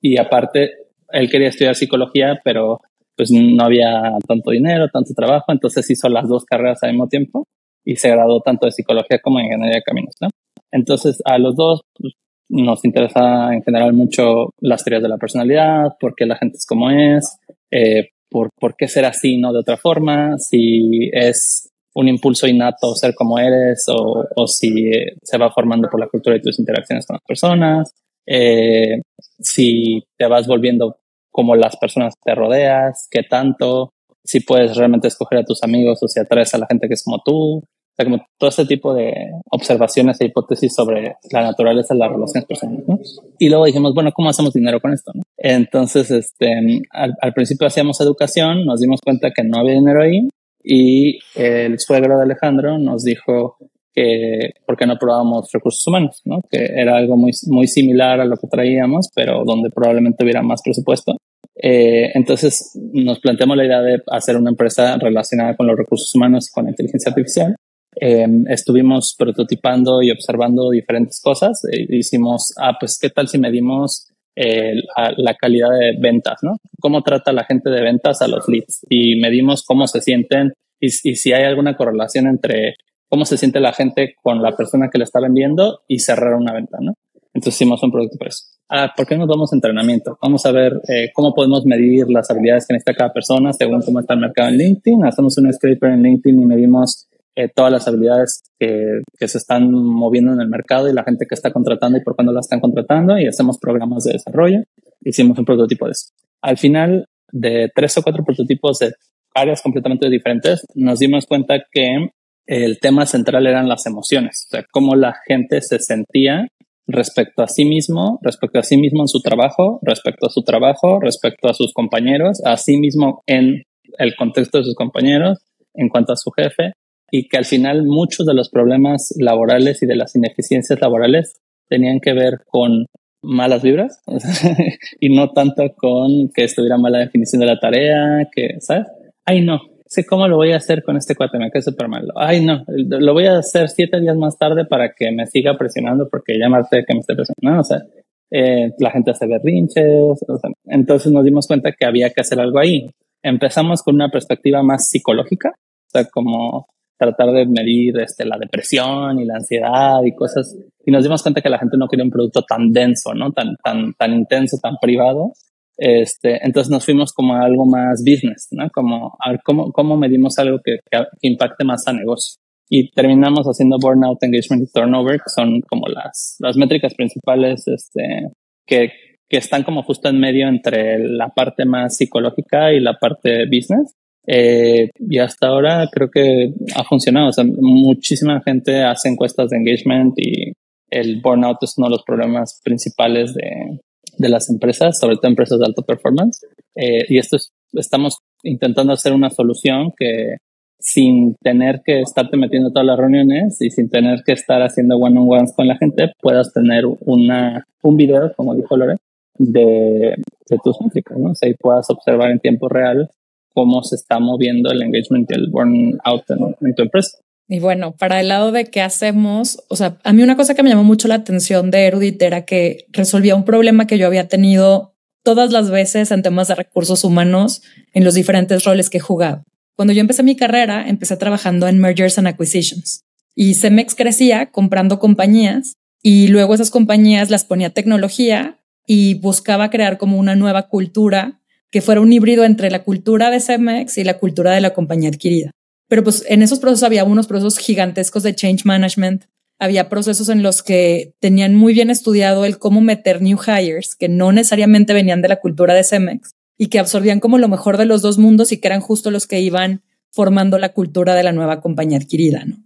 [0.00, 0.72] y aparte,
[1.12, 2.80] él quería estudiar psicología, pero
[3.16, 7.44] pues no había tanto dinero, tanto trabajo, entonces hizo las dos carreras al mismo tiempo
[7.84, 10.28] y se graduó tanto de psicología como de ingeniería de caminos, ¿no?
[10.70, 12.14] Entonces, a los dos pues,
[12.48, 16.66] nos interesa en general mucho las teorías de la personalidad, por qué la gente es
[16.66, 17.38] como es,
[17.70, 22.94] eh, por, por qué ser así, no de otra forma, si es un impulso innato
[22.94, 27.04] ser como eres o, o si se va formando por la cultura de tus interacciones
[27.04, 27.92] con las personas,
[28.24, 29.02] eh,
[29.40, 30.96] si te vas volviendo
[31.32, 33.90] como las personas te rodeas, qué tanto,
[34.24, 37.02] si puedes realmente escoger a tus amigos o si atraes a la gente que es
[37.02, 37.58] como tú.
[37.58, 39.12] O sea, como todo ese tipo de
[39.50, 42.86] observaciones e hipótesis sobre la naturaleza de las relaciones personales.
[42.86, 43.00] ¿no?
[43.40, 45.10] Y luego dijimos, bueno, ¿cómo hacemos dinero con esto?
[45.12, 45.22] No?
[45.36, 46.52] Entonces, este,
[46.92, 50.28] al, al, principio hacíamos educación, nos dimos cuenta que no había dinero ahí
[50.70, 53.56] y el suegro de Alejandro nos dijo
[53.94, 56.40] que por qué no probábamos recursos humanos, ¿no?
[56.50, 60.60] que era algo muy, muy similar a lo que traíamos, pero donde probablemente hubiera más
[60.62, 61.16] presupuesto.
[61.60, 66.48] Eh, entonces nos planteamos la idea de hacer una empresa relacionada con los recursos humanos
[66.48, 67.56] y con la inteligencia artificial.
[68.00, 71.60] Eh, estuvimos prototipando y observando diferentes cosas.
[71.72, 74.74] Eh, hicimos, ah, pues, ¿qué tal si medimos eh,
[75.16, 76.58] la, calidad de ventas, ¿no?
[76.80, 80.90] Cómo trata la gente de ventas a los leads y medimos cómo se sienten y,
[80.90, 82.76] si hay alguna correlación entre
[83.08, 86.52] cómo se siente la gente con la persona que le está vendiendo y cerrar una
[86.52, 86.94] venta, ¿no?
[87.34, 88.44] Entonces hicimos un producto por eso.
[88.68, 90.16] Ah, ¿por qué no damos entrenamiento?
[90.22, 93.98] Vamos a ver eh, cómo podemos medir las habilidades que necesita cada persona según cómo
[93.98, 95.04] está el mercado en LinkedIn.
[95.04, 99.70] Hacemos un scraper en LinkedIn y medimos eh, todas las habilidades que, que, se están
[99.70, 102.58] moviendo en el mercado y la gente que está contratando y por cuándo la están
[102.58, 104.64] contratando y hacemos programas de desarrollo.
[105.02, 106.08] Hicimos un prototipo de eso.
[106.42, 108.92] Al final de tres o cuatro prototipos de
[109.36, 112.10] áreas completamente diferentes, nos dimos cuenta que
[112.46, 116.48] el tema central eran las emociones, o sea, cómo la gente se sentía
[116.88, 120.98] respecto a sí mismo, respecto a sí mismo en su trabajo, respecto a su trabajo,
[120.98, 123.62] respecto a sus compañeros, a sí mismo en
[123.96, 125.38] el contexto de sus compañeros,
[125.74, 126.72] en cuanto a su jefe,
[127.10, 132.00] y que al final muchos de los problemas laborales y de las ineficiencias laborales tenían
[132.00, 132.86] que ver con
[133.22, 134.00] malas vibras
[135.00, 138.86] y no tanto con que estuviera mala definición de la tarea, que, ¿sabes?
[139.24, 142.08] Ay, no, sé cómo lo voy a hacer con este cuate, me queda súper mal.
[142.14, 146.08] Ay, no, lo voy a hacer siete días más tarde para que me siga presionando
[146.10, 147.82] porque ya me que me esté presionando, o sea,
[148.30, 152.38] eh, la gente hace berrinches, o sea, entonces nos dimos cuenta que había que hacer
[152.40, 152.90] algo ahí.
[153.22, 156.66] Empezamos con una perspectiva más psicológica, o sea, como
[156.98, 160.56] tratar de medir este, la depresión y la ansiedad y cosas.
[160.84, 163.32] Y nos dimos cuenta que la gente no quería un producto tan denso, ¿no?
[163.32, 165.32] Tan, tan, tan intenso, tan privado.
[165.76, 168.68] Este, entonces nos fuimos como a algo más business, ¿no?
[168.70, 172.40] Como a ver cómo, cómo medimos algo que, que, impacte más a negocio.
[172.68, 178.32] Y terminamos haciendo burnout, engagement y turnover, que son como las, las métricas principales este,
[178.66, 178.90] que,
[179.28, 183.94] que están como justo en medio entre la parte más psicológica y la parte business.
[184.30, 187.28] Eh, y hasta ahora creo que ha funcionado.
[187.28, 190.52] O sea, muchísima gente hace encuestas de engagement y
[190.90, 193.80] el burnout es uno de los problemas principales de,
[194.18, 196.46] de las empresas, sobre todo empresas de alta performance.
[196.74, 200.36] Eh, y esto es, estamos intentando hacer una solución que
[200.80, 205.52] sin tener que estarte metiendo todas las reuniones y sin tener que estar haciendo one-on-ones
[205.56, 208.96] con la gente, puedas tener una, un video, como dijo Lore,
[209.38, 210.14] de,
[210.50, 211.32] de tus métricas, ¿no?
[211.32, 213.10] O sea, y puedas observar en tiempo real
[213.58, 216.22] cómo se está moviendo el engagement y el burnout
[216.60, 217.18] en, tu empresa.
[217.48, 220.62] Y bueno, para el lado de qué hacemos, o sea, a mí una cosa que
[220.62, 224.28] me llamó mucho la atención de Erudit era que resolvía un problema que yo había
[224.28, 224.94] tenido
[225.24, 229.42] todas las veces en temas de recursos humanos en los diferentes roles que he jugado.
[229.74, 233.00] Cuando yo empecé mi carrera, empecé trabajando en mergers and acquisitions
[233.34, 239.98] y Cemex crecía comprando compañías y luego esas compañías las ponía tecnología y buscaba crear
[239.98, 241.37] como una nueva cultura
[241.70, 245.08] que fuera un híbrido entre la cultura de Cemex y la cultura de la compañía
[245.08, 245.50] adquirida.
[245.88, 249.24] Pero pues en esos procesos había unos procesos gigantescos de change management,
[249.58, 254.08] había procesos en los que tenían muy bien estudiado el cómo meter new hires que
[254.08, 257.86] no necesariamente venían de la cultura de Cemex y que absorbían como lo mejor de
[257.86, 261.32] los dos mundos y que eran justo los que iban formando la cultura de la
[261.32, 262.56] nueva compañía adquirida, ¿no?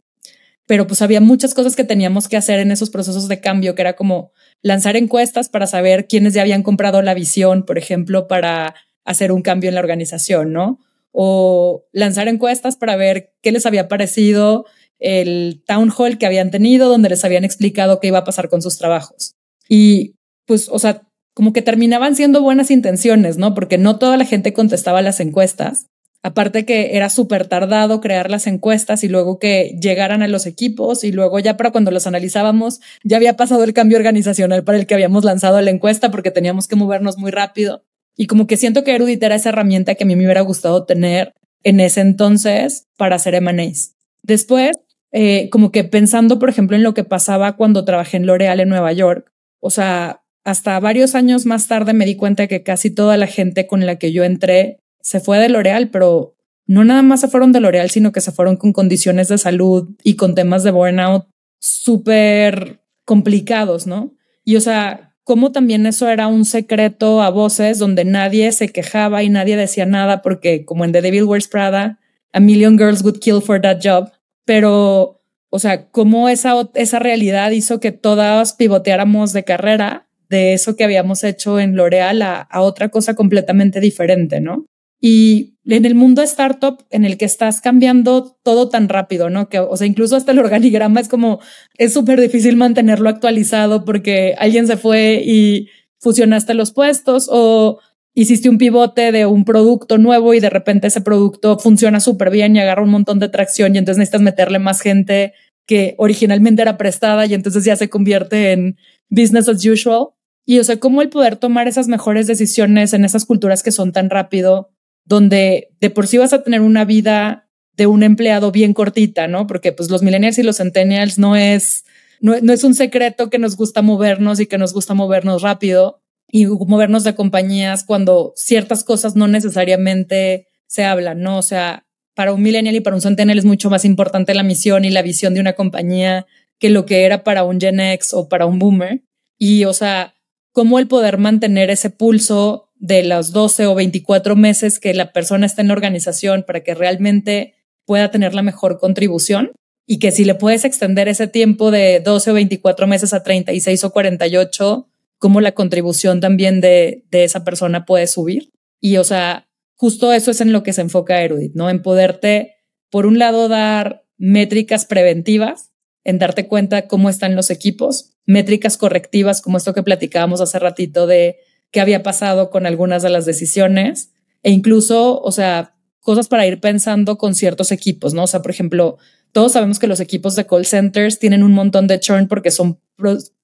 [0.67, 3.83] Pero pues había muchas cosas que teníamos que hacer en esos procesos de cambio, que
[3.83, 8.75] era como lanzar encuestas para saber quiénes ya habían comprado la visión, por ejemplo, para
[9.05, 10.79] hacer un cambio en la organización, ¿no?
[11.13, 14.67] O lanzar encuestas para ver qué les había parecido
[14.99, 18.63] el town hall que habían tenido, donde les habían explicado qué iba a pasar con
[18.63, 19.35] sus trabajos.
[19.69, 20.15] Y
[20.47, 21.03] pues, o sea,
[21.35, 23.55] como que terminaban siendo buenas intenciones, ¿no?
[23.55, 25.87] Porque no toda la gente contestaba las encuestas.
[26.25, 31.03] Aparte que era súper tardado crear las encuestas y luego que llegaran a los equipos
[31.03, 34.87] y luego ya para cuando los analizábamos ya había pasado el cambio organizacional para el
[34.87, 37.83] que habíamos lanzado la encuesta porque teníamos que movernos muy rápido.
[38.17, 40.85] Y como que siento que Erudit era esa herramienta que a mí me hubiera gustado
[40.85, 43.95] tener en ese entonces para hacer M&As.
[44.23, 44.73] Después,
[45.13, 48.69] eh, como que pensando, por ejemplo, en lo que pasaba cuando trabajé en L'Oreal en
[48.69, 53.17] Nueva York, o sea, hasta varios años más tarde me di cuenta que casi toda
[53.17, 56.35] la gente con la que yo entré se fue de L'Oreal, pero
[56.67, 59.91] no nada más se fueron de L'Oreal, sino que se fueron con condiciones de salud
[60.03, 61.27] y con temas de burnout
[61.59, 64.15] súper complicados, ¿no?
[64.45, 69.23] Y o sea, como también eso era un secreto a voces donde nadie se quejaba
[69.23, 71.99] y nadie decía nada porque como en The Devil Wears Prada,
[72.33, 74.11] a million girls would kill for that job,
[74.45, 75.23] pero
[75.55, 80.85] o sea, cómo esa, esa realidad hizo que todas pivoteáramos de carrera de eso que
[80.85, 84.65] habíamos hecho en L'Oreal a, otra cosa completamente diferente, ¿no?
[85.05, 89.49] Y en el mundo startup en el que estás cambiando todo tan rápido, ¿no?
[89.49, 91.41] Que, o sea, incluso hasta el organigrama es como,
[91.77, 97.81] es súper difícil mantenerlo actualizado porque alguien se fue y fusionaste los puestos o
[98.15, 102.55] hiciste un pivote de un producto nuevo y de repente ese producto funciona súper bien
[102.55, 105.33] y agarra un montón de tracción y entonces necesitas meterle más gente
[105.67, 108.77] que originalmente era prestada y entonces ya se convierte en
[109.09, 110.11] business as usual.
[110.45, 113.93] Y o sea, cómo el poder tomar esas mejores decisiones en esas culturas que son
[113.93, 114.72] tan rápido,
[115.05, 119.47] donde de por sí vas a tener una vida de un empleado bien cortita, ¿no?
[119.47, 121.85] Porque pues los millennials y los centennials no es,
[122.21, 126.47] no, es un secreto que nos gusta movernos y que nos gusta movernos rápido y
[126.47, 131.39] movernos de compañías cuando ciertas cosas no necesariamente se hablan, ¿no?
[131.39, 134.85] O sea, para un millennial y para un centennial es mucho más importante la misión
[134.85, 136.27] y la visión de una compañía
[136.59, 139.03] que lo que era para un Gen X o para un boomer.
[139.39, 140.15] Y, o sea,
[140.53, 145.47] cómo el poder mantener ese pulso de los 12 o 24 meses que la persona
[145.47, 147.55] está en organización para que realmente
[147.87, 149.53] pueda tener la mejor contribución
[149.87, 153.85] y que si le puedes extender ese tiempo de 12 o 24 meses a 36
[153.85, 158.51] o 48, cómo la contribución también de, de esa persona puede subir.
[158.81, 161.71] Y, o sea, justo eso es en lo que se enfoca Erudit, ¿no?
[161.71, 162.57] En poderte,
[162.91, 165.71] por un lado, dar métricas preventivas,
[166.03, 171.07] en darte cuenta cómo están los equipos, métricas correctivas, como esto que platicábamos hace ratito
[171.07, 171.37] de
[171.73, 174.13] qué había pasado con algunas de las decisiones,
[174.45, 178.25] e incluso, o sea, cosas para ir pensando con ciertos equipos, ¿no?
[178.25, 178.99] O sea, por ejemplo,
[179.33, 182.79] todos sabemos que los equipos de call centers tienen un montón de churn porque son,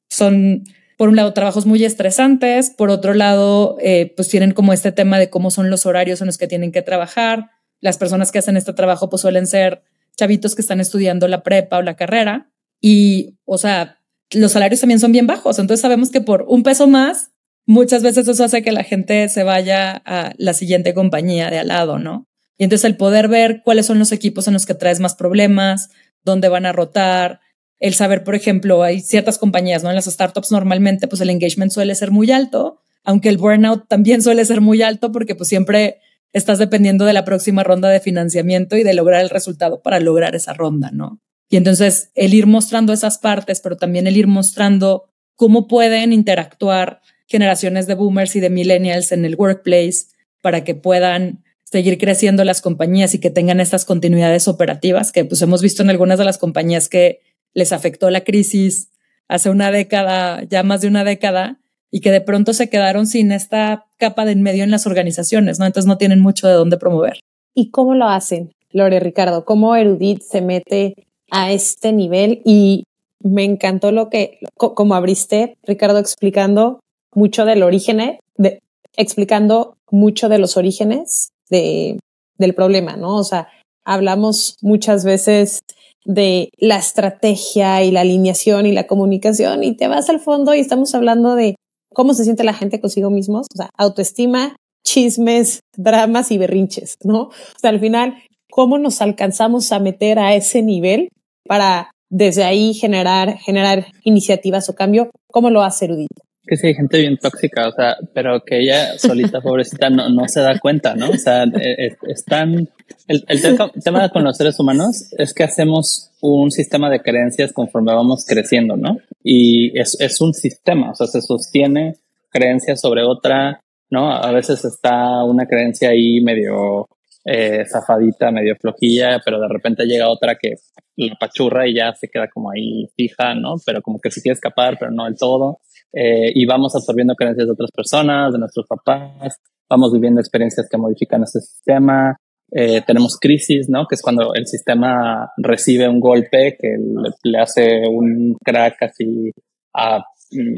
[0.09, 0.65] son
[0.99, 5.19] por un lado, trabajos muy estresantes, por otro lado, eh, pues tienen como este tema
[5.19, 7.51] de cómo son los horarios en los que tienen que trabajar.
[7.81, 9.83] Las personas que hacen este trabajo pues suelen ser
[10.17, 14.01] chavitos que están estudiando la prepa o la carrera y, o sea,
[14.33, 15.61] los salarios también son bien bajos.
[15.61, 17.31] Entonces sabemos que por un peso más,
[17.69, 21.69] muchas veces eso hace que la gente se vaya a la siguiente compañía de al
[21.69, 22.27] lado, ¿no?
[22.57, 25.91] Y entonces el poder ver cuáles son los equipos en los que traes más problemas,
[26.25, 27.41] dónde van a rotar,
[27.79, 29.91] el saber, por ejemplo, hay ciertas compañías, ¿no?
[29.91, 34.23] En las startups normalmente pues el engagement suele ser muy alto, aunque el burnout también
[34.23, 36.01] suele ser muy alto porque pues siempre
[36.33, 40.35] estás dependiendo de la próxima ronda de financiamiento y de lograr el resultado para lograr
[40.35, 41.21] esa ronda, ¿no?
[41.51, 47.03] Y entonces el ir mostrando esas partes, pero también el ir mostrando cómo pueden interactuar
[47.29, 50.07] generaciones de boomers y de millennials en el workplace
[50.43, 55.43] para que puedan seguir creciendo las compañías y que tengan estas continuidades operativas que pues
[55.43, 57.21] hemos visto en algunas de las compañías que
[57.55, 58.91] les afectó la crisis
[59.29, 61.61] hace una década, ya más de una década,
[61.91, 65.59] y que de pronto se quedaron sin esta capa de en medio en las organizaciones,
[65.59, 65.67] ¿no?
[65.67, 67.21] Entonces no tienen mucho de dónde promover.
[67.55, 69.45] ¿Y cómo lo hacen, Lore Ricardo?
[69.45, 70.95] ¿Cómo Erudit se mete
[71.31, 72.85] a este nivel y
[73.21, 76.81] me encantó lo que, como abriste, Ricardo, explicando
[77.15, 78.61] mucho del origen, de,
[78.97, 81.99] explicando mucho de los orígenes de,
[82.37, 83.17] del problema, ¿no?
[83.17, 83.49] O sea,
[83.85, 85.61] hablamos muchas veces
[86.05, 90.61] de la estrategia y la alineación y la comunicación y te vas al fondo y
[90.61, 91.57] estamos hablando de
[91.93, 97.23] cómo se siente la gente consigo mismos, o sea, autoestima, chismes, dramas y berrinches, ¿no?
[97.23, 98.15] O sea, al final,
[98.51, 101.09] ¿cómo nos alcanzamos a meter a ese nivel
[101.47, 105.11] para desde ahí generar, generar iniciativas o cambio?
[105.31, 106.23] ¿Cómo lo hace Erudito?
[106.49, 110.27] Que sí, hay gente bien tóxica, o sea, pero que ella solita, pobrecita, no, no
[110.27, 111.11] se da cuenta, ¿no?
[111.11, 112.69] O sea, eh, están,
[113.07, 117.95] el, el tema con los seres humanos es que hacemos un sistema de creencias conforme
[117.95, 118.99] vamos creciendo, ¿no?
[119.23, 121.97] Y es, es un sistema, o sea, se sostiene
[122.31, 124.13] creencias sobre otra, ¿no?
[124.13, 126.89] A veces está una creencia ahí medio
[127.25, 130.55] eh, zafadita, medio flojilla, pero de repente llega otra que
[130.97, 133.57] la pachurra y ya se queda como ahí fija, ¿no?
[133.65, 135.61] Pero como que se quiere escapar, pero no del todo.
[135.93, 140.79] Eh, y vamos absorbiendo creencias de otras personas, de nuestros papás, vamos viviendo experiencias que
[140.79, 142.17] modifican ese sistema.
[142.51, 143.87] Eh, tenemos crisis, ¿no?
[143.87, 146.77] Que es cuando el sistema recibe un golpe que
[147.23, 149.31] le, hace un crack así
[149.75, 149.97] a,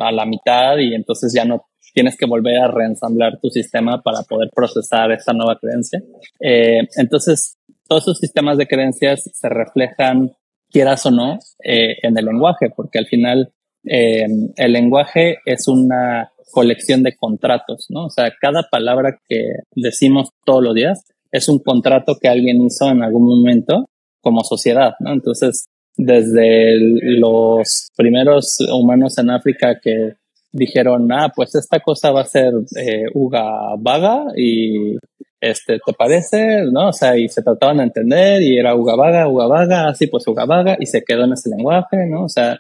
[0.01, 4.23] a, la mitad y entonces ya no tienes que volver a reensamblar tu sistema para
[4.23, 6.01] poder procesar esta nueva creencia.
[6.39, 7.57] Eh, entonces,
[7.89, 10.33] todos esos sistemas de creencias se reflejan,
[10.71, 13.53] quieras o no, eh, en el lenguaje, porque al final
[13.85, 18.07] eh, el lenguaje es una colección de contratos, ¿no?
[18.07, 22.89] O sea, cada palabra que decimos todos los días es un contrato que alguien hizo
[22.91, 23.87] en algún momento
[24.21, 25.13] como sociedad, ¿no?
[25.13, 25.67] Entonces,
[25.97, 26.77] desde
[27.19, 30.15] los primeros humanos en África que
[30.53, 34.97] dijeron, ah, pues esta cosa va a ser eh, uga vaga y
[35.41, 36.65] este, ¿te parece?
[36.71, 36.89] ¿No?
[36.89, 40.27] O sea, y se trataban de entender y era uga vaga, uga vaga, así pues
[40.27, 42.25] uga vaga y se quedó en ese lenguaje, ¿no?
[42.25, 42.59] O sea,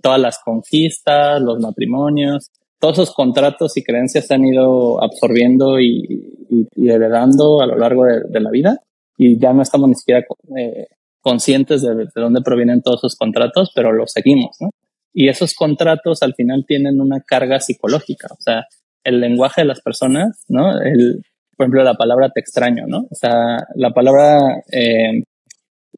[0.00, 6.34] todas las conquistas, los matrimonios, todos esos contratos y creencias se han ido absorbiendo y,
[6.76, 8.78] heredando a lo largo de, la vida
[9.16, 10.24] y ya no estamos ni siquiera
[10.56, 10.86] eh,
[11.20, 14.70] conscientes de, de, dónde provienen todos esos contratos, pero los seguimos, ¿no?
[15.12, 18.64] Y esos contratos al final tienen una carga psicológica, o sea,
[19.02, 20.80] el lenguaje de las personas, ¿no?
[20.80, 21.22] El,
[21.56, 22.98] por ejemplo, la palabra te extraño, ¿no?
[23.10, 25.22] O sea, la palabra, eh,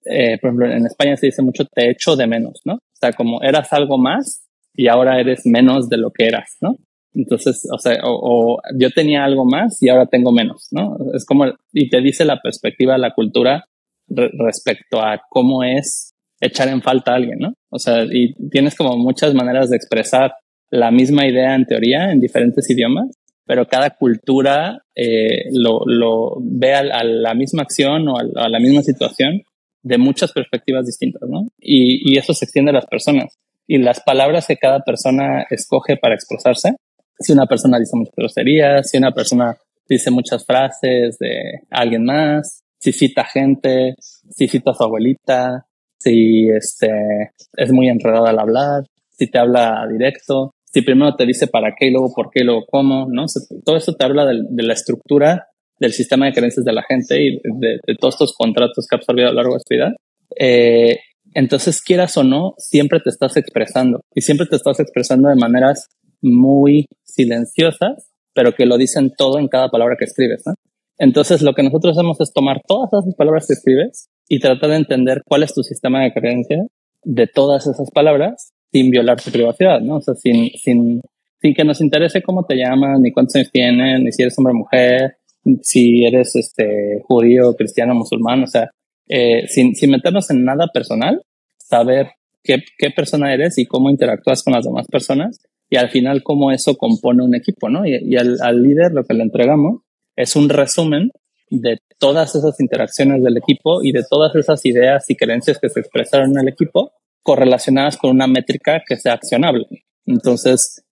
[0.06, 2.78] eh, por ejemplo, en España se dice mucho te echo de menos, ¿no?
[3.00, 6.76] O sea, como eras algo más y ahora eres menos de lo que eras, ¿no?
[7.14, 10.98] Entonces, o sea, o, yo tenía algo más y ahora tengo menos, ¿no?
[11.14, 13.64] Es como, y te dice la perspectiva de la cultura
[14.06, 17.54] respecto a cómo es echar en falta a alguien, ¿no?
[17.70, 20.34] O sea, y tienes como muchas maneras de expresar
[20.70, 23.08] la misma idea en teoría en diferentes idiomas,
[23.46, 28.60] pero cada cultura eh, lo, lo, ve a, la misma acción o a, a la
[28.60, 29.42] misma situación
[29.82, 31.48] de muchas perspectivas distintas, ¿no?
[31.58, 33.38] Y, y, eso se extiende a las personas.
[33.66, 36.76] Y las palabras que cada persona escoge para expresarse,
[37.18, 39.56] si una persona dice muchas groserías, si una persona
[39.88, 45.66] dice muchas frases de alguien más, si cita gente, si cita a su abuelita,
[45.98, 51.46] si este, es muy enredada al hablar, si te habla directo, si primero te dice
[51.46, 53.26] para qué y luego por qué y luego cómo, ¿no?
[53.64, 55.49] todo eso te habla de, de la estructura
[55.80, 59.28] del sistema de creencias de la gente y de, todos estos contratos que ha absorbido
[59.28, 59.96] a lo largo de su vida.
[60.38, 60.98] Eh,
[61.34, 65.88] entonces, quieras o no, siempre te estás expresando y siempre te estás expresando de maneras
[66.20, 70.42] muy silenciosas, pero que lo dicen todo en cada palabra que escribes.
[70.44, 70.54] ¿no?
[70.98, 74.76] Entonces, lo que nosotros hacemos es tomar todas esas palabras que escribes y tratar de
[74.76, 76.66] entender cuál es tu sistema de creencias
[77.02, 79.96] de todas esas palabras sin violar tu privacidad, ¿no?
[79.96, 81.00] O sea, sin, sin,
[81.40, 84.52] sin que nos interese cómo te llaman, ni cuántos años tienes, ni si eres hombre
[84.52, 85.16] o mujer,
[85.62, 88.70] si eres este, judío, cristiano, musulmán, o sea,
[89.08, 91.22] eh, sin, sin meternos en nada personal,
[91.58, 96.22] saber qué, qué persona eres y cómo interactúas con las demás personas y al final
[96.22, 97.86] cómo eso compone un equipo, ¿no?
[97.86, 99.82] Y, y al, al, líder lo que le entregamos
[100.16, 101.10] es un resumen
[101.48, 105.80] de todas esas interacciones del equipo y de todas esas ideas y creencias que se
[105.80, 109.66] expresaron en el equipo correlacionadas con una métrica que sea accionable.
[110.06, 110.84] Entonces,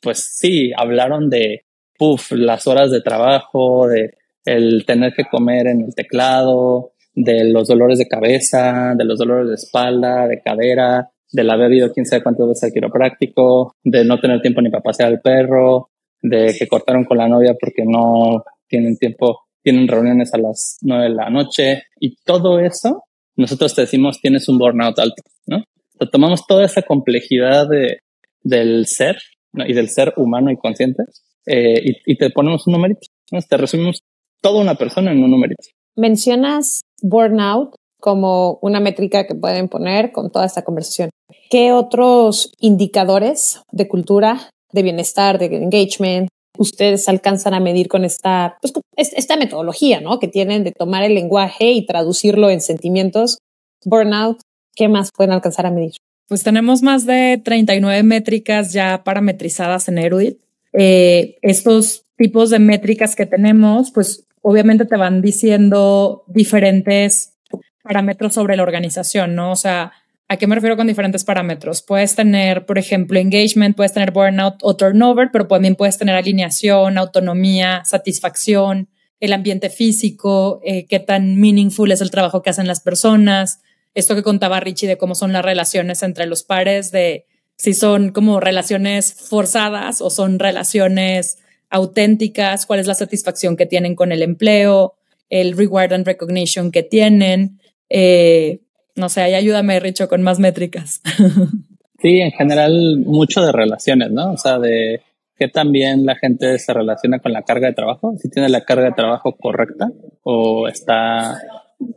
[0.00, 1.64] pues sí, hablaron de
[1.98, 7.68] puff, las horas de trabajo, de el tener que comer en el teclado, de los
[7.68, 12.22] dolores de cabeza, de los dolores de espalda, de cadera, del haber ido quién sabe
[12.22, 15.90] cuántas veces al quiropráctico, de no tener tiempo ni para pasear al perro,
[16.22, 21.04] de que cortaron con la novia porque no tienen tiempo, tienen reuniones a las nueve
[21.04, 23.02] de la noche y todo eso,
[23.36, 25.64] nosotros te decimos tienes un burnout alto, ¿no?
[26.12, 27.98] tomamos toda esa complejidad de,
[28.42, 29.18] del ser
[29.52, 31.02] y del ser humano y consciente
[31.48, 33.00] eh, y, te ponemos un numerito.
[33.48, 34.00] Te resumimos
[34.40, 35.62] toda una persona en un numerito.
[35.96, 41.10] Mencionas burnout como una métrica que pueden poner con toda esta conversación.
[41.50, 46.28] ¿Qué otros indicadores de cultura, de bienestar, de engagement,
[46.58, 50.18] ustedes alcanzan a medir con esta, pues, esta metodología, ¿no?
[50.18, 53.38] Que tienen de tomar el lenguaje y traducirlo en sentimientos,
[53.84, 54.40] burnout,
[54.74, 55.92] ¿qué más pueden alcanzar a medir?
[56.28, 60.38] Pues tenemos más de 39 métricas ya parametrizadas en Erudit.
[60.72, 67.34] Eh, estos tipos de métricas que tenemos, pues obviamente te van diciendo diferentes
[67.82, 69.52] parámetros sobre la organización, ¿no?
[69.52, 69.92] O sea,
[70.30, 71.80] ¿A qué me refiero con diferentes parámetros?
[71.80, 76.98] Puedes tener, por ejemplo, engagement, puedes tener burnout o turnover, pero también puedes tener alineación,
[76.98, 78.90] autonomía, satisfacción,
[79.20, 83.62] el ambiente físico, eh, qué tan meaningful es el trabajo que hacen las personas.
[83.94, 87.24] Esto que contaba Richie de cómo son las relaciones entre los pares, de
[87.58, 91.38] si son como relaciones forzadas o son relaciones
[91.68, 94.94] auténticas, cuál es la satisfacción que tienen con el empleo,
[95.28, 97.60] el reward and recognition que tienen.
[97.90, 98.60] Eh,
[98.94, 101.02] no sé, ayúdame, Richo, con más métricas.
[102.00, 104.30] Sí, en general, mucho de relaciones, ¿no?
[104.30, 105.00] O sea, de
[105.36, 108.84] qué también la gente se relaciona con la carga de trabajo, si tiene la carga
[108.84, 109.90] de trabajo correcta
[110.22, 111.40] o está,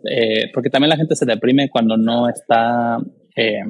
[0.09, 2.97] eh, porque también la gente se deprime cuando no está,
[3.35, 3.61] eh,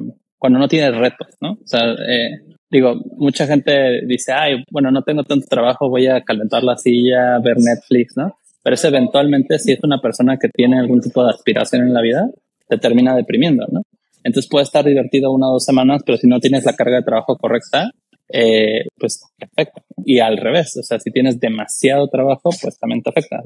[0.42, 1.52] cuando no tiene retos, ¿no?
[1.52, 6.22] O sea, eh, digo, mucha gente dice, ay, bueno, no tengo tanto trabajo, voy a
[6.22, 8.36] calentar la silla, ver Netflix, ¿no?
[8.60, 12.02] Pero eso eventualmente, si es una persona que tiene algún tipo de aspiración en la
[12.02, 12.28] vida,
[12.68, 13.82] te termina deprimiendo, ¿no?
[14.24, 17.04] Entonces puede estar divertido una o dos semanas, pero si no tienes la carga de
[17.04, 17.92] trabajo correcta,
[18.28, 19.80] eh, pues te afecta.
[20.04, 23.36] Y al revés, o sea, si tienes demasiado trabajo, pues también te afecta.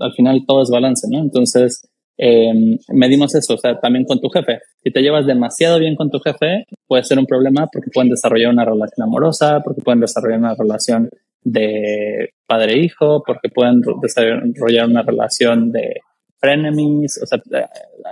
[0.00, 1.18] Al final todo es balance, ¿no?
[1.18, 1.86] Entonces,
[2.18, 4.60] eh, medimos eso, o sea, también con tu jefe.
[4.82, 8.52] Si te llevas demasiado bien con tu jefe, puede ser un problema porque pueden desarrollar
[8.52, 11.08] una relación amorosa, porque pueden desarrollar una relación
[11.42, 16.00] de padre-hijo, porque pueden desarrollar una relación de
[16.40, 17.40] frenemies, o sea,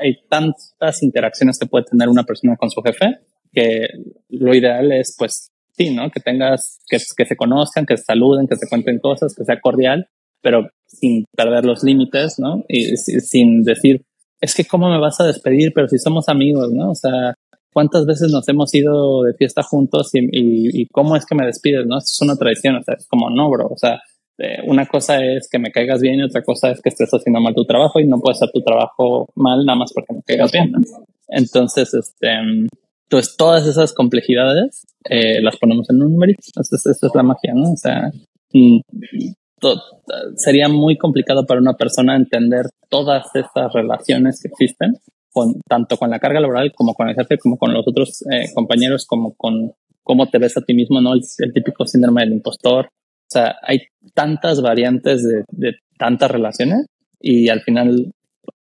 [0.01, 3.19] hay tantas interacciones que puede tener una persona con su jefe
[3.53, 3.89] que
[4.29, 6.11] lo ideal es, pues, sí, ¿no?
[6.11, 9.61] Que tengas, que, que se conozcan, que se saluden, que se cuenten cosas, que sea
[9.61, 10.09] cordial,
[10.43, 12.65] pero sin perder los límites, ¿no?
[12.69, 14.03] Y sin decir,
[14.41, 16.91] es que cómo me vas a despedir, pero si somos amigos, ¿no?
[16.91, 17.35] O sea,
[17.73, 21.87] ¿cuántas veces nos hemos ido de fiesta juntos y, y, cómo es que me despides,
[21.87, 21.99] ¿no?
[21.99, 24.01] Esto es una tradición, o sea, es como, no, bro, o sea,
[24.39, 27.41] eh, una cosa es que me caigas bien y otra cosa es que estés haciendo
[27.41, 30.53] mal tu trabajo y no puedes hacer tu trabajo mal nada más porque me caigas
[30.53, 30.73] bien.
[31.29, 32.29] Entonces, este,
[33.09, 36.41] pues todas esas complejidades eh, las ponemos en un numerito.
[36.61, 37.73] Esa es, es la magia, ¿no?
[37.73, 38.11] O sea,
[38.53, 38.81] mm,
[40.37, 44.99] sería muy complicado para una persona entender todas esas relaciones que existen,
[45.33, 48.47] con, tanto con la carga laboral como con el jefe, como con los otros eh,
[48.55, 51.15] compañeros, como con cómo te ves a ti mismo, ¿no?
[51.15, 52.89] el típico síndrome del impostor,
[53.27, 53.81] o sea, hay
[54.15, 56.87] tantas variantes de, tantas relaciones
[57.21, 58.13] y al final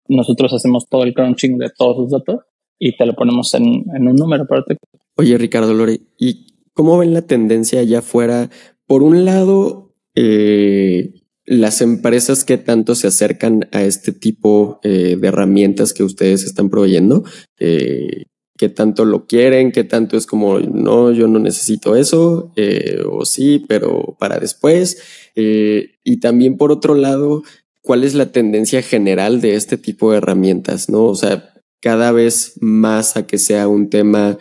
[0.07, 2.45] nosotros hacemos todo el crunching de todos los datos
[2.79, 4.75] y te lo ponemos en, un número ti.
[5.15, 8.49] Oye, Ricardo Lore, ¿y cómo ven la tendencia allá afuera?
[8.87, 9.86] Por un lado,
[10.19, 11.13] eh,
[11.47, 16.69] las empresas que tanto se acercan a este tipo eh, de herramientas que ustedes están
[16.69, 17.23] proveyendo,
[17.57, 18.25] eh,
[18.57, 23.25] qué tanto lo quieren, qué tanto es como, no, yo no necesito eso, eh, o
[23.25, 25.01] sí, pero para después.
[25.35, 27.43] Y también por otro lado,
[27.81, 30.89] ¿cuál es la tendencia general de este tipo de herramientas?
[30.89, 31.05] ¿No?
[31.05, 34.39] O sea, cada vez más a que sea un tema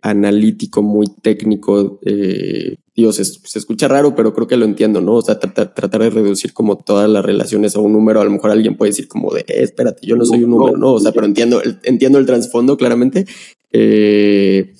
[0.00, 2.00] analítico, muy técnico.
[2.96, 5.16] Dios, se, escucha raro, pero creo que lo entiendo, ¿no?
[5.16, 8.22] O sea, tratar, de reducir como todas las relaciones a un número.
[8.22, 10.78] A lo mejor alguien puede decir como de, eh, espérate, yo no soy un número,
[10.78, 10.94] ¿no?
[10.94, 13.26] O sea, pero entiendo, entiendo el trasfondo claramente.
[13.70, 14.72] Eh,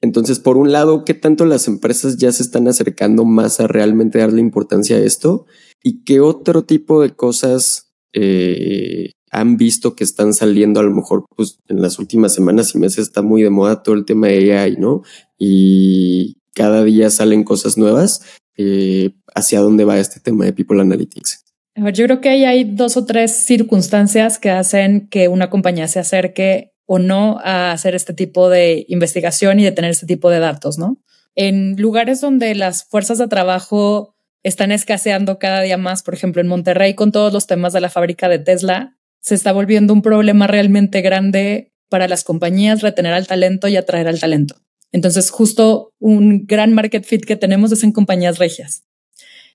[0.00, 4.18] entonces, por un lado, ¿qué tanto las empresas ya se están acercando más a realmente
[4.18, 5.46] darle importancia a esto?
[5.80, 11.24] ¿Y qué otro tipo de cosas eh, han visto que están saliendo a lo mejor
[11.36, 14.56] pues en las últimas semanas y meses está muy de moda todo el tema de
[14.56, 15.02] AI, ¿no?
[15.38, 18.22] Y cada día salen cosas nuevas.
[18.56, 21.44] Eh, ¿Hacia dónde va este tema de People Analytics?
[21.76, 26.72] Yo creo que hay dos o tres circunstancias que hacen que una compañía se acerque
[26.86, 30.78] o no a hacer este tipo de investigación y de tener este tipo de datos,
[30.78, 30.98] ¿no?
[31.34, 36.48] En lugares donde las fuerzas de trabajo están escaseando cada día más, por ejemplo, en
[36.48, 40.46] Monterrey con todos los temas de la fábrica de Tesla, se está volviendo un problema
[40.46, 44.56] realmente grande para las compañías retener al talento y atraer al talento.
[44.94, 48.84] Entonces, justo un gran market fit que tenemos es en compañías regias.